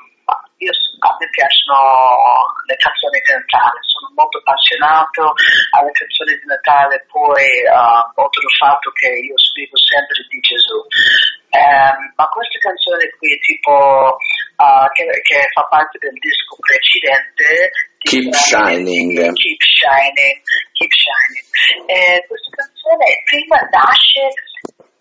io, 0.60 0.72
a 1.00 1.16
me 1.16 1.26
piacciono 1.32 1.76
le 2.68 2.76
canzoni 2.76 3.16
di 3.16 3.32
Natale, 3.32 3.80
sono 3.80 4.12
molto 4.12 4.44
appassionato 4.44 5.32
alle 5.72 5.92
canzoni 5.96 6.36
di 6.36 6.44
Natale, 6.44 7.00
poi 7.08 7.48
uh, 7.64 8.04
oltre 8.12 8.44
al 8.44 8.56
fatto 8.60 8.92
che 8.92 9.08
io 9.08 9.36
scrivo 9.40 9.72
sempre 9.80 10.20
di 10.28 10.36
Gesù. 10.44 10.84
Um, 11.50 12.12
ma 12.14 12.26
questa 12.30 12.58
canzone 12.62 13.10
qui, 13.18 13.34
tipo, 13.42 13.74
uh, 13.74 14.86
che, 14.94 15.02
che, 15.22 15.40
fa 15.52 15.66
parte 15.66 15.98
del 15.98 16.14
disco 16.14 16.54
precedente, 16.62 17.70
Keep 18.06 18.34
Shining. 18.34 19.18
Keep 19.34 19.60
Shining, 19.60 20.36
Keep 20.78 20.92
Shining. 20.94 21.46
E 21.90 22.24
questa 22.26 22.50
canzone 22.54 23.04
prima 23.26 23.58
nasce 23.74 24.30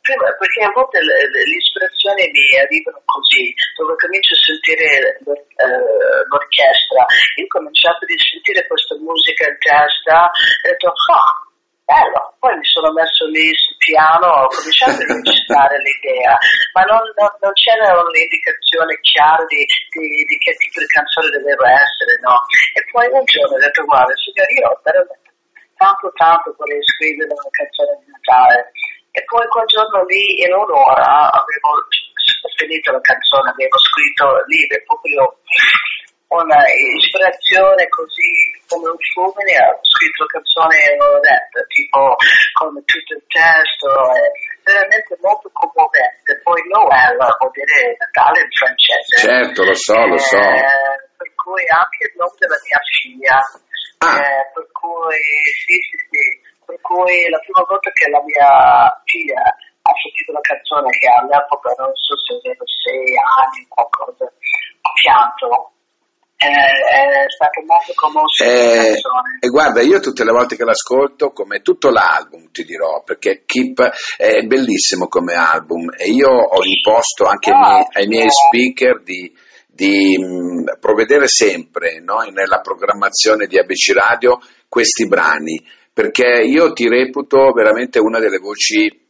perché 0.10 0.64
a 0.66 0.72
volte 0.74 0.98
le, 1.06 1.14
le, 1.30 1.44
le, 1.46 1.54
ispirazioni 1.54 2.26
mi 2.34 2.58
arrivano 2.58 3.02
così, 3.06 3.54
dove 3.78 3.94
comincio 3.94 4.34
a 4.34 4.42
sentire 4.42 5.22
uh, 5.22 5.38
l'orchestra. 6.34 7.06
Io 7.38 7.46
ho 7.46 7.54
cominciato 7.54 8.06
a 8.06 8.18
sentire 8.18 8.66
questa 8.66 8.96
musica 8.98 9.46
in 9.46 9.58
testa 9.62 10.34
e 10.66 10.70
ho 10.70 10.72
detto, 10.74 10.90
ah, 11.14 11.49
bello. 11.90 12.38
Poi 12.38 12.54
mi 12.56 12.68
sono 12.70 12.94
messo 12.94 13.26
lì 13.34 13.50
sul 13.58 13.76
piano, 13.82 14.46
ho 14.46 14.48
cominciato 14.48 15.02
a 15.02 15.10
recitare 15.10 15.76
l'idea, 15.82 16.38
ma 16.78 16.86
non, 16.86 17.02
non, 17.18 17.30
non 17.42 17.54
c'era 17.58 17.98
un'indicazione 17.98 18.94
chiara 19.02 19.44
di, 19.50 19.66
di, 19.92 20.08
di, 20.30 20.36
che 20.38 20.54
tipo 20.62 20.80
di 20.80 20.94
canzone 20.94 21.34
doveva 21.34 21.68
essere, 21.74 22.14
no? 22.22 22.38
E 22.78 22.80
poi 22.94 23.10
un 23.10 23.26
giorno 23.26 23.58
ho 23.58 23.60
detto, 23.60 23.84
guarda, 23.90 24.14
signore, 24.22 24.54
io 24.54 24.70
veramente 24.86 25.28
tanto 25.80 26.12
tanto 26.16 26.54
vorrei 26.60 26.84
scrivere 26.84 27.32
una 27.32 27.52
canzone 27.52 27.98
di 28.04 28.12
Natale. 28.12 28.72
E 29.10 29.26
poi 29.26 29.42
quel 29.48 29.66
giorno 29.66 30.06
lì 30.06 30.46
in 30.46 30.54
un'ora 30.54 31.34
avevo 31.34 31.70
finito 32.56 32.92
la 32.92 33.02
canzone, 33.02 33.50
avevo 33.50 33.78
scritto 33.82 34.26
lì 34.46 34.62
proprio 34.86 35.40
una 36.30 36.62
ispirazione 36.70 37.90
così 37.90 38.54
come 38.70 38.90
un 38.90 39.02
fulmine, 39.14 39.58
ho 39.66 39.82
scritto 39.82 40.30
la 40.30 40.34
canzone 40.38 40.78
in 40.94 41.02
tipo 41.74 42.16
con 42.54 42.70
tutto 42.86 43.14
il 43.18 43.26
testo, 43.26 43.90
è 44.14 44.30
veramente 44.62 45.18
molto 45.26 45.50
commovente. 45.50 46.38
Poi 46.46 46.62
Noel 46.70 47.18
vuol 47.18 47.50
dire 47.50 47.98
Natale 47.98 48.46
in 48.46 48.52
francese. 48.54 49.26
Certo, 49.26 49.66
lo 49.66 49.74
so, 49.74 49.98
lo 50.06 50.22
so. 50.22 50.38
Eh, 50.38 51.10
per 51.18 51.30
cui 51.34 51.66
anche 51.66 52.06
il 52.06 52.14
nome 52.14 52.38
della 52.38 52.62
mia 52.62 52.82
figlia, 52.86 53.38
ah. 54.06 54.18
eh, 54.22 54.44
per 54.54 54.68
cui 54.70 55.18
sì, 55.66 55.76
sì, 55.82 55.98
sì, 56.14 56.26
per 56.62 56.78
cui 56.86 57.26
la 57.34 57.42
prima 57.42 57.66
volta 57.66 57.90
che 57.90 58.06
la 58.06 58.22
mia 58.22 58.54
figlia 59.10 59.42
ha 59.42 59.94
sentito 59.98 60.30
la 60.30 60.46
canzone 60.46 60.94
che 60.94 61.10
all'epoca 61.10 61.74
non 61.82 61.90
so 61.98 62.14
se 62.22 62.38
avevo 62.38 62.62
sei 62.70 63.18
anni 63.18 63.66
o 63.66 63.90
qualcosa, 63.90 64.30
ha 64.30 64.92
pianto 64.94 65.74
è 66.48 67.26
stato 67.28 67.62
molto 67.66 67.92
commosso 67.96 68.46
eh, 68.46 68.94
e 69.42 69.48
guarda 69.50 69.82
io 69.82 70.00
tutte 70.00 70.24
le 70.24 70.32
volte 70.32 70.56
che 70.56 70.64
l'ascolto 70.64 71.32
come 71.32 71.60
tutto 71.60 71.90
l'album 71.90 72.50
ti 72.52 72.64
dirò 72.64 73.04
perché 73.04 73.44
Keep 73.46 73.82
è 74.16 74.42
bellissimo 74.44 75.10
come 75.10 75.34
album 75.34 75.90
e 75.98 76.10
io 76.10 76.30
ho 76.30 76.64
imposto 76.64 77.26
anche 77.26 77.52
ai 77.52 77.60
miei, 77.60 77.86
ai 77.92 78.08
miei 78.08 78.28
speaker 78.30 79.02
di, 79.04 79.36
di 79.68 80.18
mh, 80.18 80.24
mm, 80.24 80.66
provvedere 80.80 81.28
sempre 81.28 82.00
no, 82.00 82.20
nella 82.32 82.62
programmazione 82.62 83.46
di 83.46 83.58
ABC 83.58 83.92
Radio 83.94 84.40
questi 84.70 85.08
brani 85.08 85.62
perché 85.92 86.42
io 86.46 86.72
ti 86.72 86.88
reputo 86.88 87.52
veramente 87.52 88.00
una 88.00 88.20
delle 88.20 88.38
voci 88.38 89.08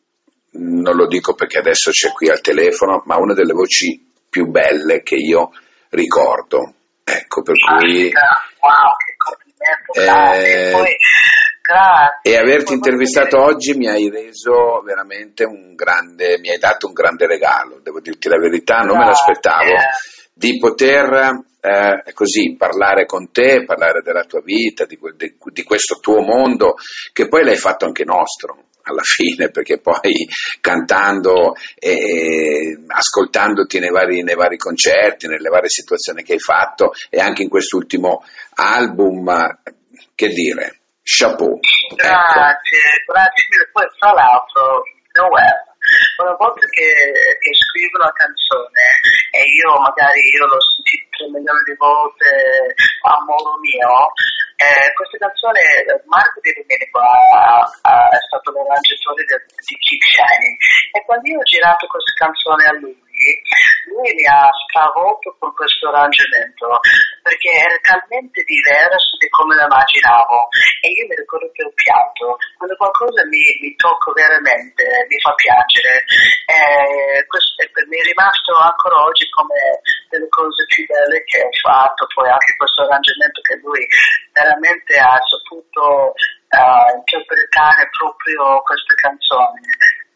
non 0.54 0.96
lo 0.96 1.06
dico 1.06 1.36
perché 1.36 1.60
adesso 1.60 1.92
c'è 1.92 2.12
qui 2.12 2.28
al 2.28 2.42
telefono 2.42 3.04
ma 3.06 3.18
una 3.18 3.36
delle 3.36 3.54
voci 3.54 4.04
più 4.28 4.48
belle 4.48 5.04
che 5.04 5.14
io 5.14 5.52
ricordo 5.90 6.74
Ecco, 7.18 7.42
per 7.42 7.56
cui... 7.56 8.12
Wow, 8.62 8.96
che 8.98 9.16
complimento, 9.18 9.92
grazie. 9.94 10.70
Eh, 10.70 10.98
grazie. 11.62 12.32
E 12.32 12.38
averti 12.38 12.74
intervistato 12.74 13.42
oggi 13.42 13.74
mi 13.74 13.88
hai 13.88 14.10
reso 14.10 14.82
veramente 14.84 15.44
un 15.44 15.76
grande, 15.76 16.38
mi 16.40 16.50
hai 16.50 16.58
dato 16.58 16.88
un 16.88 16.94
grande 16.94 17.28
regalo, 17.28 17.80
devo 17.82 18.00
dirti 18.00 18.28
la 18.28 18.38
verità, 18.38 18.80
non 18.80 18.98
me 18.98 19.06
l'aspettavo 19.06 19.74
di 20.34 20.58
poter 20.58 21.44
eh, 21.60 22.14
così 22.14 22.56
parlare 22.58 23.06
con 23.06 23.32
te, 23.32 23.66
parlare 23.66 24.02
della 24.02 24.24
tua 24.24 24.42
vita, 24.42 24.86
di, 24.86 24.98
di, 25.18 25.36
di, 25.52 25.64
questo 25.64 26.00
tuo 26.00 26.22
mondo, 26.22 26.76
che 27.12 27.28
poi 27.28 27.44
l'hai 27.44 27.58
fatto 27.58 27.86
anche 27.86 28.06
nostro 28.06 28.69
alla 28.90 29.04
fine, 29.04 29.50
perché 29.50 29.80
poi 29.80 30.28
cantando 30.62 31.56
e 31.78 32.78
ascoltandoti 32.88 33.80
nei 33.80 33.92
vari, 33.92 34.24
nei 34.24 34.36
vari 34.36 34.58
concerti, 34.58 35.28
nelle 35.28 35.50
varie 35.50 35.70
situazioni 35.70 36.24
che 36.24 36.34
hai 36.34 36.40
fatto 36.40 36.92
e 37.10 37.20
anche 37.20 37.44
in 37.44 37.50
quest'ultimo 37.50 38.24
album, 38.56 39.30
che 40.16 40.28
dire, 40.28 40.80
chapeau. 41.04 41.60
Grazie, 41.96 42.78
ecco. 42.78 43.14
grazie 43.14 43.44
mille. 43.50 43.70
Poi 43.72 43.86
tra 43.98 44.12
l'altro, 44.14 44.84
Noel, 45.18 45.70
una 46.22 46.36
volta 46.38 46.66
che, 46.70 46.92
che 47.40 47.52
scrivo 47.56 47.98
una 47.98 48.14
canzone 48.14 48.84
e 49.32 49.42
io 49.48 49.74
magari 49.80 50.22
io 50.22 50.46
l'ho 50.46 50.62
sentita 50.62 51.26
milione 51.34 51.64
di 51.66 51.76
volte 51.78 52.30
a 53.08 53.16
modo 53.26 53.58
mio, 53.58 54.14
eh, 54.60 54.92
questa 54.92 55.18
canzone 55.18 55.62
Marco 56.12 56.40
Di 56.44 56.52
Domenico 56.52 57.00
è 57.00 58.20
stato 58.28 58.52
l'arrangiatore 58.52 59.24
di 59.24 59.76
Keep 59.80 60.04
Shining. 60.04 60.58
E 60.92 61.00
quando 61.08 61.26
io 61.32 61.40
ho 61.40 61.48
girato 61.48 61.88
questa 61.88 62.14
canzone 62.20 62.64
a 62.68 62.74
lui 62.76 63.09
lui 63.90 64.14
mi 64.16 64.26
ha 64.26 64.48
stravolto 64.68 65.36
con 65.40 65.54
questo 65.54 65.90
arrangiamento 65.90 66.80
perché 67.22 67.50
era 67.52 67.78
talmente 67.84 68.44
diverso 68.44 69.18
di 69.20 69.28
come 69.30 69.56
lo 69.56 69.68
immaginavo. 69.68 70.48
E 70.82 70.88
io 70.90 71.06
mi 71.08 71.16
ricordo 71.16 71.50
che 71.52 71.64
ho 71.64 71.74
pianto. 71.76 72.38
Quando 72.56 72.76
qualcosa 72.76 73.26
mi, 73.28 73.44
mi 73.62 73.76
tocca 73.76 74.12
veramente 74.14 74.84
mi 75.08 75.20
fa 75.20 75.34
piangere. 75.36 76.06
Eh, 76.48 77.26
questo, 77.28 77.54
mi 77.92 77.98
è 78.00 78.04
rimasto 78.08 78.56
ancora 78.56 79.04
oggi 79.04 79.28
come 79.30 79.84
delle 80.10 80.30
cose 80.30 80.66
più 80.66 80.86
belle 80.88 81.24
che 81.28 81.44
ho 81.44 81.54
fatto. 81.60 82.08
Poi 82.14 82.30
anche 82.30 82.56
questo 82.56 82.84
arrangiamento 82.88 83.42
che 83.42 83.56
lui 83.60 83.84
veramente 84.32 84.96
ha 84.96 85.20
saputo 85.20 86.16
uh, 86.16 86.90
interpretare 86.96 87.90
proprio 87.92 88.62
questa 88.64 88.94
canzone 88.96 89.62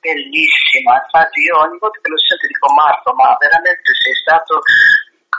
bellissima, 0.04 1.00
infatti 1.00 1.40
io 1.48 1.56
ogni 1.64 1.80
volta 1.80 1.98
che 2.04 2.12
lo 2.12 2.20
sento 2.20 2.46
dico 2.52 2.68
Marco, 2.76 3.16
ma 3.16 3.32
veramente 3.40 3.88
sei 3.96 4.16
stato 4.20 4.60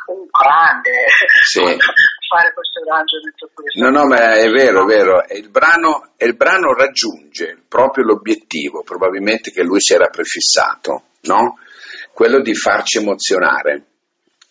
un 0.08 0.24
grande, 0.32 1.04
sì. 1.44 1.60
fare 1.60 2.52
questo 2.56 2.80
arrangiamento 2.80 3.50
qui. 3.52 3.64
No, 3.80 3.90
no, 3.92 4.08
ma 4.08 4.34
è 4.34 4.48
vero, 4.48 4.82
è 4.82 4.86
vero. 4.86 5.24
Il 5.28 5.50
brano, 5.50 6.12
il 6.16 6.34
brano 6.34 6.72
raggiunge 6.72 7.60
proprio 7.68 8.04
l'obiettivo, 8.04 8.82
probabilmente 8.82 9.52
che 9.52 9.62
lui 9.62 9.80
si 9.80 9.92
era 9.92 10.08
prefissato, 10.08 11.12
no? 11.28 11.60
Quello 12.12 12.40
di 12.40 12.54
farci 12.54 12.98
emozionare. 12.98 13.84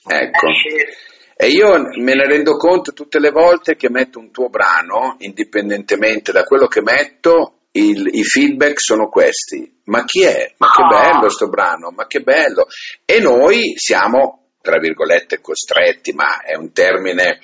Ecco. 0.05 0.47
Eh, 0.47 0.53
sì. 0.53 1.11
E 1.35 1.47
io 1.47 1.77
me 1.77 2.13
ne 2.13 2.27
rendo 2.27 2.55
conto 2.57 2.93
tutte 2.93 3.19
le 3.19 3.31
volte 3.31 3.75
che 3.75 3.89
metto 3.89 4.19
un 4.19 4.31
tuo 4.31 4.49
brano, 4.49 5.15
indipendentemente 5.19 6.31
da 6.31 6.43
quello 6.43 6.67
che 6.67 6.81
metto, 6.81 7.62
il, 7.73 8.07
i 8.11 8.23
feedback 8.23 8.79
sono 8.79 9.09
questi. 9.09 9.81
Ma 9.85 10.03
chi 10.05 10.23
è? 10.23 10.53
Ma 10.57 10.67
che 10.69 10.81
ah. 10.81 10.87
bello 10.87 11.29
sto 11.29 11.49
brano, 11.49 11.91
ma 11.91 12.07
che 12.07 12.21
bello. 12.21 12.67
E 13.05 13.19
noi 13.19 13.73
siamo, 13.75 14.49
tra 14.61 14.77
virgolette, 14.79 15.41
costretti, 15.41 16.13
ma 16.13 16.41
è 16.41 16.55
un 16.55 16.71
termine 16.71 17.39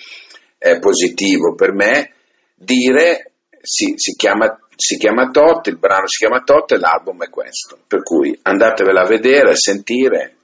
eh, 0.57 0.79
positivo 0.79 1.55
per 1.55 1.73
me, 1.73 2.13
dire 2.55 3.31
si, 3.61 3.93
si, 3.97 4.15
chiama, 4.15 4.57
si 4.75 4.97
chiama 4.97 5.29
Tot, 5.29 5.67
il 5.67 5.77
brano 5.77 6.07
si 6.07 6.17
chiama 6.17 6.41
Tot 6.41 6.71
e 6.71 6.77
l'album 6.77 7.23
è 7.23 7.29
questo. 7.29 7.79
Per 7.87 8.03
cui 8.03 8.37
andatevela 8.41 9.01
a 9.01 9.07
vedere, 9.07 9.51
a 9.51 9.55
sentire, 9.55 10.35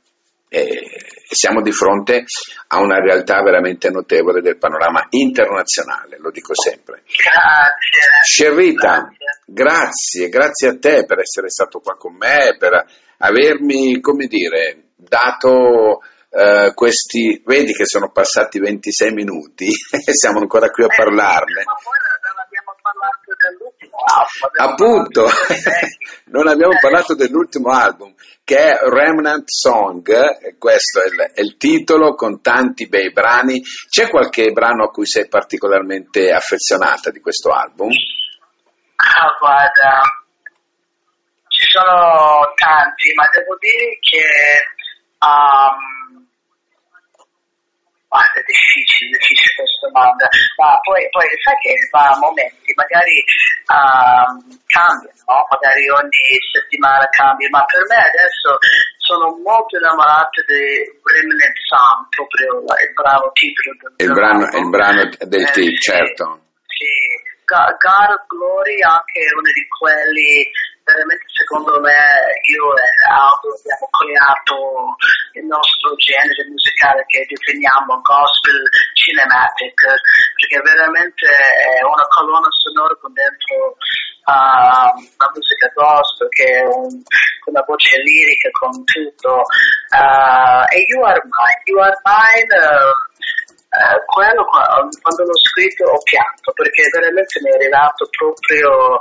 e 0.56 0.80
siamo 1.28 1.62
di 1.62 1.74
fronte 1.74 2.24
a 2.68 2.80
una 2.80 2.98
realtà 3.00 3.42
veramente 3.42 3.90
notevole 3.90 4.40
del 4.40 4.58
panorama 4.58 5.06
internazionale, 5.10 6.18
lo 6.18 6.32
dico 6.32 6.54
sempre. 6.56 7.04
Grazie. 7.04 8.24
Scerrita, 8.24 9.10
grazie. 9.46 10.30
grazie, 10.30 10.70
a 10.70 10.78
te 10.78 11.06
per 11.06 11.20
essere 11.20 11.50
stato 11.50 11.80
qua 11.80 11.98
con 11.98 12.16
me, 12.16 12.56
per 12.58 12.86
avermi, 13.18 14.00
come 14.00 14.28
dire, 14.28 14.92
dato 14.96 16.00
uh, 16.30 16.74
questi, 16.74 17.42
vedi 17.46 17.74
che 17.74 17.86
sono 17.86 18.12
passati 18.12 18.58
26 18.58 19.12
minuti 19.12 19.68
e 19.92 20.14
siamo 20.14 20.40
ancora 20.40 20.70
qui 20.70 20.86
a 20.86 20.88
eh, 20.90 20.96
parlarne. 20.96 21.64
Ma 21.66 21.76
poi 21.84 22.00
non 22.00 22.40
abbiamo 22.40 22.76
parlato 22.82 23.26
album. 23.52 23.75
Appunto, 24.58 25.26
non 26.26 26.48
abbiamo 26.48 26.78
parlato 26.80 27.16
dell'ultimo 27.16 27.72
album 27.72 28.14
che 28.44 28.58
è 28.58 28.78
Remnant 28.88 29.48
Song, 29.48 30.58
questo 30.60 31.02
è 31.02 31.08
il, 31.08 31.32
è 31.34 31.42
il, 31.42 31.58
titolo 31.58 32.14
con 32.14 32.42
tanti 32.42 32.88
bei 32.88 33.12
brani. 33.12 33.60
C'è 33.90 34.08
qualche 34.08 34.52
brano 34.52 34.84
a 34.84 34.92
cui 34.92 35.08
sei 35.08 35.28
particolarmente 35.28 36.32
affezionata 36.32 37.10
di 37.10 37.20
questo 37.20 37.50
album? 37.50 37.90
Ah, 38.98 39.36
guarda, 39.40 40.02
ci 41.48 41.64
sono 41.66 42.54
tanti, 42.56 43.14
ma 43.16 43.24
devo 43.32 43.58
dire 43.58 43.98
che 44.00 44.22
um, 45.26 46.05
guarda, 48.16 48.40
è 48.40 48.46
difficile, 48.48 49.20
difficile 49.20 49.52
questa 49.60 49.88
domanda, 49.92 50.26
ma 50.56 50.80
poi, 50.80 51.04
poi 51.12 51.28
sai 51.44 51.58
che 51.60 51.76
va 51.92 52.16
a 52.16 52.20
momenti, 52.24 52.72
magari 52.80 53.16
uh, 53.68 54.32
cambiano, 54.72 55.22
no? 55.28 55.38
magari 55.52 55.84
ogni 55.92 56.32
settimana 56.56 57.04
cambia, 57.12 57.52
ma 57.52 57.64
per 57.68 57.84
me 57.92 58.00
adesso 58.00 58.56
sono 59.04 59.36
molto 59.44 59.76
innamorato 59.76 60.40
di 60.48 60.64
Remnant 61.04 61.58
Psalm, 61.60 62.00
proprio 62.10 62.64
il 62.64 62.94
bravo 62.96 63.28
titolo 63.36 63.72
del 63.84 64.08
il 64.08 64.12
brano, 64.16 64.44
il 64.48 64.70
brano 64.72 65.02
del 65.04 65.46
eh, 65.46 65.52
team, 65.52 65.76
certo. 65.76 66.24
Sì, 66.72 66.92
God 67.46 68.10
of 68.10 68.26
Glory 68.28 68.82
anche 68.82 69.22
uno 69.38 69.52
di 69.54 69.66
quelli 69.70 70.50
veramente 70.86 71.26
secondo 71.34 71.82
me 71.82 71.98
io 72.46 72.66
e 72.78 72.90
Aldo 73.10 73.58
abbiamo 73.58 73.88
creato 73.90 74.56
il 75.34 75.46
nostro 75.50 75.98
genere 75.98 76.46
musicale 76.48 77.04
che 77.10 77.26
definiamo 77.26 78.00
gospel 78.06 78.62
cinematic, 78.94 79.82
perché 80.38 80.62
veramente 80.62 81.26
è 81.26 81.82
una 81.82 82.06
colonna 82.14 82.48
sonora 82.54 82.94
con 83.02 83.12
dentro 83.14 83.76
uh, 84.30 84.94
la 84.94 85.30
musica 85.34 85.68
gospel 85.74 86.30
che 86.30 86.46
è 86.46 86.64
un, 86.70 87.02
una 87.50 87.64
voce 87.66 87.98
lirica 88.06 88.50
con 88.54 88.72
tutto. 88.86 89.42
Uh, 89.90 90.64
e 90.70 90.86
You 90.86 91.02
Are 91.02 91.22
Mine, 91.26 91.62
You 91.66 91.82
Are 91.82 91.98
Mine 92.06 92.50
uh, 92.54 92.94
eh, 93.76 94.00
quello 94.08 94.46
quando 94.48 95.24
l'ho 95.28 95.40
scritto 95.44 95.84
ho 95.84 96.02
pianto 96.04 96.52
perché 96.54 96.88
veramente 96.96 97.42
mi 97.44 97.52
è 97.52 97.56
arrivato 97.60 98.08
proprio 98.08 99.00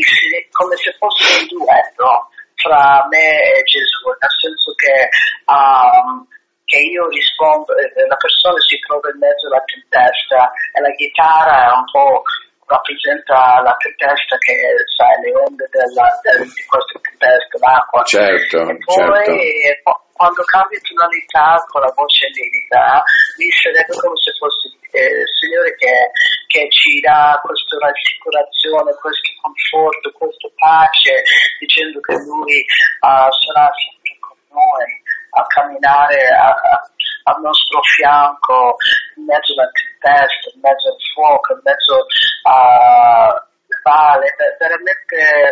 il, 0.00 0.48
come 0.50 0.76
se 0.76 0.96
fosse 0.96 1.44
un 1.44 1.60
duetto 1.60 2.32
tra 2.64 3.04
me 3.10 3.60
e 3.60 3.62
Gesù, 3.68 4.08
nel 4.08 4.36
senso 4.40 4.72
che, 4.72 5.12
um, 5.52 6.24
che 6.64 6.80
io 6.80 7.04
rispondo, 7.08 7.76
eh, 7.76 8.06
la 8.08 8.16
persona 8.16 8.56
si 8.64 8.78
trova 8.80 9.12
in 9.12 9.20
mezzo 9.20 9.52
alla 9.52 9.64
tempesta 9.68 10.48
e 10.72 10.80
la 10.80 10.94
chitarra 10.96 11.68
è 11.68 11.76
un 11.76 11.84
po' 11.92 12.22
rappresenta 12.64 13.60
la 13.60 13.76
tempesta 13.76 14.38
che 14.38 14.56
sai 14.96 15.20
le 15.20 15.36
onde 15.36 15.68
della, 15.68 16.08
del, 16.24 16.48
di 16.48 16.64
questa 16.64 16.96
tempesta, 17.04 17.58
l'acqua. 17.60 18.02
Certo, 18.04 18.56
e 18.64 18.78
poi 18.80 19.24
certo 19.28 20.03
quando 20.14 20.42
cambia 20.46 20.78
tonalità 20.80 21.58
con 21.66 21.82
la 21.82 21.92
voce 21.94 22.30
lirica, 22.30 23.02
mi 23.36 23.50
sarebbe 23.50 23.92
come 23.98 24.14
se 24.16 24.30
fosse 24.38 24.70
eh, 24.94 25.10
il 25.10 25.30
Signore 25.42 25.74
che, 25.74 26.10
che, 26.46 26.70
ci 26.70 27.00
dà 27.02 27.38
questa 27.42 27.76
rassicurazione, 27.82 28.94
questo 28.94 29.30
conforto, 29.42 30.14
questa 30.14 30.48
pace, 30.54 31.22
dicendo 31.58 31.98
che 31.98 32.14
Lui 32.22 32.62
uh, 33.02 33.26
sarà 33.26 33.66
sempre 33.74 34.14
con 34.22 34.38
noi 34.54 34.86
a 35.34 35.42
camminare 35.50 36.30
al 36.30 37.40
nostro 37.42 37.82
fianco 37.98 38.76
in 39.16 39.24
mezzo 39.26 39.50
alla 39.58 39.70
tempesta, 39.74 40.46
in 40.54 40.60
mezzo 40.62 40.94
al 40.94 41.00
fuoco, 41.12 41.52
in 41.54 41.60
mezzo 41.64 42.06
al 42.46 43.34
vale, 43.82 44.30
veramente 44.58 45.50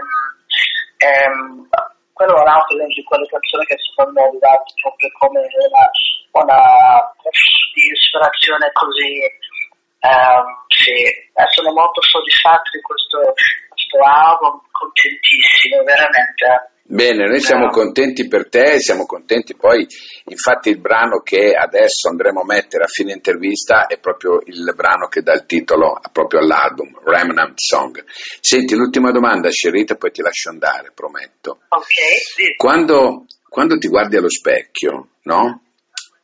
um, 1.27 1.69
quello 2.23 2.39
è 2.39 2.43
un 2.43 2.49
altro 2.49 2.77
di 2.87 3.03
quelle 3.03 3.27
canzoni 3.27 3.65
che 3.67 3.77
secondo 3.83 4.13
me 4.15 4.23
è 4.23 4.29
arrivato 4.31 4.71
proprio 4.81 5.09
come 5.19 5.41
una, 5.43 5.85
una 6.39 6.63
ispirazione 7.75 8.71
così 8.73 9.11
um, 10.07 10.47
sì, 10.71 10.95
eh, 11.03 11.47
sono 11.51 11.73
molto 11.73 12.01
soddisfatto 12.03 12.71
di 12.71 12.81
questo, 12.81 13.19
questo 13.69 13.99
album, 14.07 14.63
contentissimo, 14.71 15.83
veramente. 15.83 16.72
Bene, 16.85 17.27
noi 17.27 17.41
siamo 17.41 17.69
contenti 17.69 18.27
per 18.27 18.49
te, 18.49 18.81
siamo 18.81 19.07
contenti 19.07 19.55
poi, 19.55 19.87
infatti 20.25 20.69
il 20.69 20.81
brano 20.81 21.21
che 21.21 21.53
adesso 21.55 22.09
andremo 22.09 22.41
a 22.41 22.45
mettere 22.45 22.85
a 22.85 22.89
fine 22.89 23.13
intervista 23.13 23.87
è 23.87 23.99
proprio 23.99 24.41
il 24.45 24.73
brano 24.75 25.07
che 25.07 25.23
dà 25.23 25.33
il 25.33 25.47
titolo 25.47 26.01
proprio 26.13 26.41
all'album, 26.41 27.01
Remnant 27.05 27.57
Song. 27.57 28.05
Senti, 28.41 28.75
l'ultima 28.75 29.11
domanda, 29.13 29.49
Sherita, 29.51 29.95
poi 29.95 30.11
ti 30.11 30.23
lascio 30.23 30.51
andare, 30.51 30.91
prometto. 30.93 31.61
Ok. 31.69 32.57
Quando, 32.57 33.27
quando 33.49 33.79
ti 33.79 33.89
guardi 33.89 34.17
allo 34.17 34.31
specchio, 34.31 35.09
no? 35.23 35.63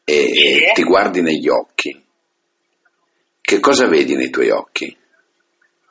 E 0.05 0.27
sì. 0.27 0.73
ti 0.75 0.83
guardi 0.83 1.23
negli 1.23 1.49
occhi, 1.49 2.05
che 3.41 3.61
cosa 3.61 3.87
vedi 3.87 4.17
nei 4.17 4.31
tuoi 4.31 4.51
occhi? 4.51 4.95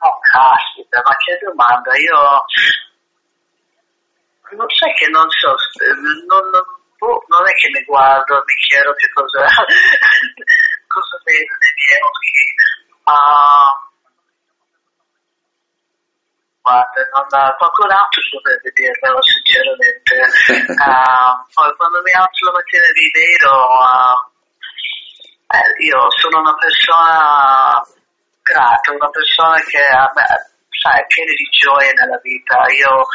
Oh, 0.00 0.18
caspita, 0.20 1.00
ma 1.02 1.14
che 1.16 1.44
domanda, 1.44 1.90
io 1.96 2.44
non 4.56 4.66
sai 4.68 4.92
che 4.94 5.08
non 5.08 5.26
so, 5.30 5.54
non, 6.26 6.48
non, 6.50 6.64
boh, 6.96 7.24
non 7.28 7.46
è 7.46 7.52
che 7.52 7.68
mi 7.70 7.82
guardo, 7.84 8.42
mi 8.44 8.54
chiedo 8.66 8.92
che 8.94 9.08
cosa, 9.12 9.44
cosa 10.86 11.16
vedo 11.24 11.54
nei 11.58 11.74
miei 11.76 12.00
occhi. 12.02 12.42
Uh, 13.08 13.72
guarda, 16.62 17.00
non, 17.12 17.56
qualcun 17.56 17.90
altro 17.90 18.20
dovrebbe 18.32 18.70
dirmelo 18.72 19.18
sinceramente. 19.22 20.14
Uh, 20.76 21.32
poi 21.54 21.76
quando 21.76 22.00
mi 22.02 22.12
alzo 22.12 22.44
la 22.46 22.52
mattina 22.52 22.84
e 22.84 22.92
vi 22.92 23.10
vedo, 23.12 23.52
uh, 23.52 24.16
eh, 25.56 25.70
io 25.84 26.06
sono 26.12 26.40
una 26.40 26.54
persona 26.56 27.84
grata, 28.42 28.92
una 28.92 29.10
persona 29.10 29.56
che 29.64 29.80
sai, 30.78 31.00
è 31.00 31.06
piena 31.06 31.32
di 31.32 31.48
gioia 31.50 31.92
nella 31.92 32.20
vita. 32.22 32.64
Io 32.72 33.06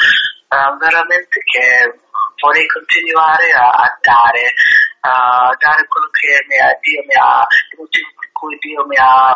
uh, 0.53 0.77
veramente 0.77 1.41
che 1.41 1.89
vorrei 2.37 2.67
continuare 2.67 3.49
a, 3.51 3.69
a 3.73 3.89
dare, 4.01 4.53
a 5.01 5.55
dare 5.57 5.87
quello 5.87 6.09
che 6.13 6.45
mi 6.45 6.57
ha, 6.61 6.69
Dio 6.77 7.01
mi 7.09 7.15
ha, 7.17 7.41
il 7.71 7.77
motivo 7.79 8.09
per 8.19 8.29
cui 8.31 8.57
Dio 8.61 8.85
mi 8.85 8.97
ha 8.97 9.33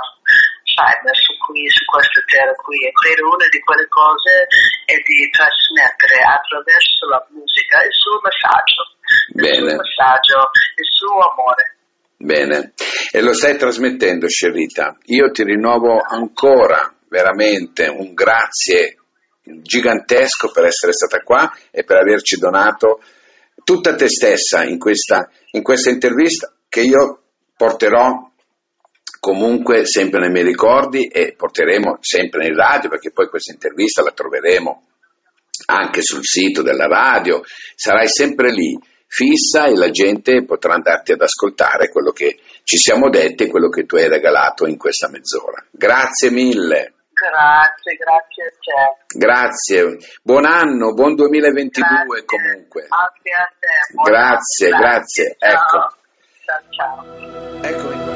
sai, 0.78 0.94
messo 1.02 1.34
qui 1.42 1.66
su 1.74 1.84
questa 1.90 2.22
terra 2.30 2.54
qui 2.54 2.78
e 2.86 2.92
credo 2.94 3.34
una 3.34 3.50
di 3.50 3.60
quelle 3.66 3.88
cose 3.90 4.46
è 4.86 4.94
di 5.02 5.20
trasmettere 5.34 6.22
attraverso 6.22 7.10
la 7.10 7.22
musica 7.34 7.82
il 7.82 7.96
suo 7.98 8.22
messaggio, 8.22 8.82
il 9.34 9.56
suo 9.58 9.82
messaggio, 9.82 10.38
il 10.78 10.90
suo 10.94 11.18
amore. 11.34 11.66
Bene, 12.18 12.74
e 13.12 13.22
lo 13.22 13.34
stai 13.34 13.58
trasmettendo, 13.58 14.28
Scerrita. 14.28 14.98
Io 15.06 15.32
ti 15.32 15.44
rinnovo 15.44 16.02
ancora 16.02 16.94
veramente 17.10 17.88
un 17.88 18.14
grazie 18.14 18.98
gigantesco 19.62 20.52
per 20.52 20.66
essere 20.66 20.94
stata 20.94 21.24
qua 21.24 21.52
e 21.72 21.84
per 21.84 21.98
averci 21.98 22.38
donato 22.38 23.02
tutta 23.64 23.96
te 23.96 24.08
stessa 24.08 24.64
in 24.64 24.78
questa, 24.78 25.30
in 25.52 25.64
questa 25.64 25.90
intervista 25.90 26.54
che 26.70 26.82
io 26.82 27.22
porterò 27.56 28.32
comunque 29.20 29.86
sempre 29.86 30.20
nei 30.20 30.30
miei 30.30 30.46
ricordi 30.46 31.08
e 31.08 31.34
porteremo 31.36 31.98
sempre 32.02 32.46
in 32.46 32.56
radio 32.56 32.90
perché 32.90 33.12
poi 33.12 33.28
questa 33.28 33.52
intervista 33.52 34.04
la 34.04 34.12
troveremo 34.12 34.84
anche 35.66 36.02
sul 36.02 36.24
sito 36.24 36.62
della 36.62 36.86
radio, 36.86 37.42
sarai 37.76 38.08
sempre 38.08 38.52
lì 38.52 38.78
fissa 39.08 39.66
e 39.66 39.76
la 39.76 39.90
gente 39.90 40.44
potrà 40.46 40.76
andarti 40.76 41.14
ad 41.14 41.22
ascoltare 41.22 41.90
quello 41.90 42.12
che 42.12 42.40
ci 42.64 42.78
siamo 42.78 43.10
detti 43.10 43.44
e 43.44 43.48
quello 43.48 43.70
che 43.70 43.86
tu 43.86 43.96
hai 43.96 44.08
regalato 44.08 44.68
in 44.68 44.78
questa 44.78 45.10
mezz'ora. 45.10 45.66
Grazie 45.72 46.30
mille. 46.30 46.97
Grazie, 47.18 47.98
grazie 47.98 48.46
a 48.46 48.54
te. 48.62 49.18
Grazie, 49.18 49.98
buon 50.22 50.46
anno, 50.46 50.94
buon 50.94 51.16
2022 51.16 51.88
grazie. 51.88 52.26
comunque. 52.26 52.86
Anche 52.90 53.32
a 53.34 53.50
te. 53.60 53.68
Buon 53.94 54.06
grazie, 54.06 54.68
anno. 54.70 54.78
grazie. 54.78 55.36
Ciao. 55.40 55.52
Ecco. 55.52 55.96
Ciao, 56.46 56.62
ciao. 56.70 57.04
Eccomi 57.62 57.96
qua. 58.04 58.16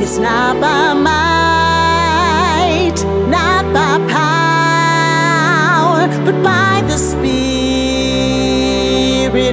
It's 0.00 0.18
not 0.18 0.60
by 0.60 0.94
might, 0.94 3.04
not 3.28 3.72
by 3.72 3.98
power, 4.10 6.08
but 6.24 6.42
by 6.42 6.82
the 6.88 6.96
Spirit 6.98 7.26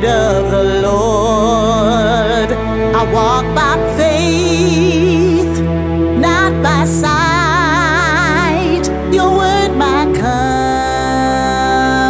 of 0.06 0.50
the 0.52 0.64
Lord. 0.82 1.09
I 3.00 3.04
walk 3.14 3.46
by 3.56 3.78
faith, 3.96 5.62
not 6.20 6.52
by 6.62 6.84
sight. 6.84 8.84
Your 9.14 9.38
word, 9.38 9.78
my 9.78 10.04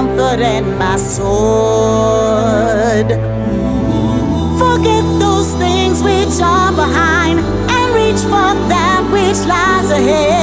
comfort 0.10 0.42
and 0.42 0.80
my 0.80 0.98
sword. 0.98 3.10
Forget 4.58 5.04
those 5.20 5.54
things 5.62 6.02
which 6.02 6.42
are 6.42 6.72
behind 6.72 7.40
and 7.40 7.94
reach 7.94 8.24
for 8.24 8.56
that 8.74 9.08
which 9.14 9.46
lies 9.46 9.92
ahead. 9.92 10.39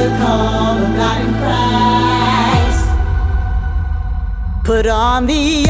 Upward 0.00 0.18
call 0.20 0.78
of 0.78 0.96
God 0.96 1.20
in 1.20 1.32
Christ. 1.40 2.86
Put 4.64 4.86
on 4.86 5.26
the 5.26 5.68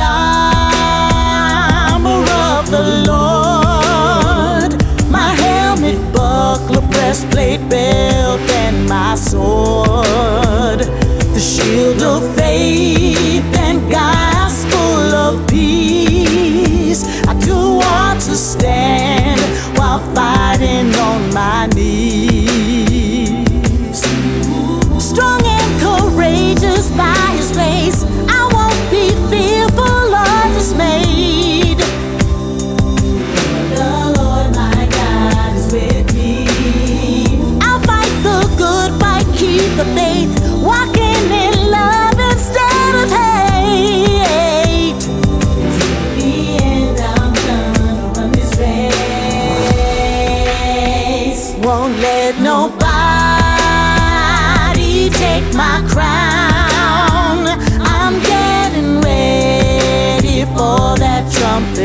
armor 1.00 2.22
of 2.54 2.70
the 2.70 2.82
Lord, 3.10 4.72
my 5.10 5.34
helmet, 5.34 5.98
buckler, 6.14 6.86
breastplate, 6.88 7.68
belt, 7.68 8.40
and 8.50 8.88
my 8.88 9.14
sword, 9.16 10.80
the 11.34 11.40
shield 11.40 12.02
of 12.02 12.22
faith 12.36 12.99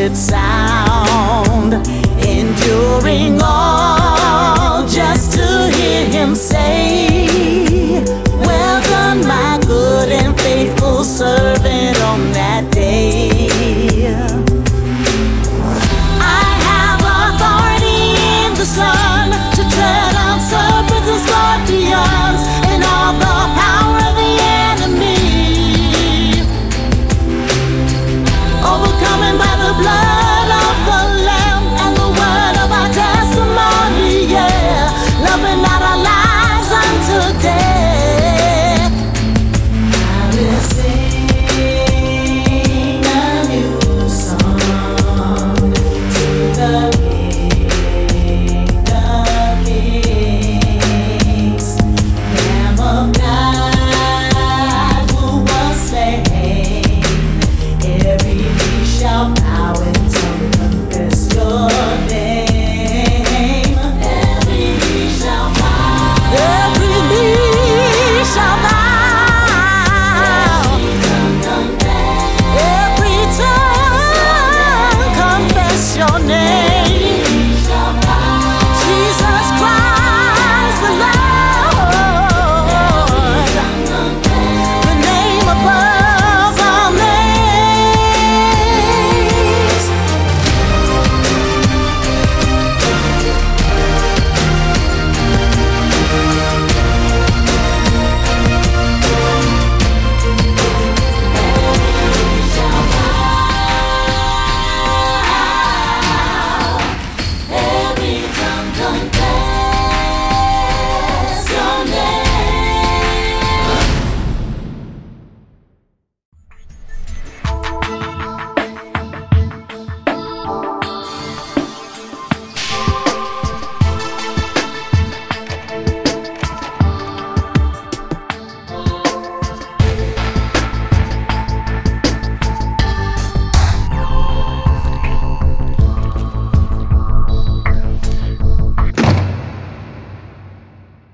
trumpet 0.05 0.17
sound, 0.17 1.73
enduring 2.23 3.39
all 3.41 4.87
just 4.87 5.33
to 5.33 5.71
hear 5.75 6.07
him 6.07 6.35
say, 6.35 7.27
Well 8.39 8.81
done, 8.83 9.27
my 9.27 9.59
good 9.65 10.09
and 10.11 10.39
faithful 10.39 11.03
servant. 11.03 11.54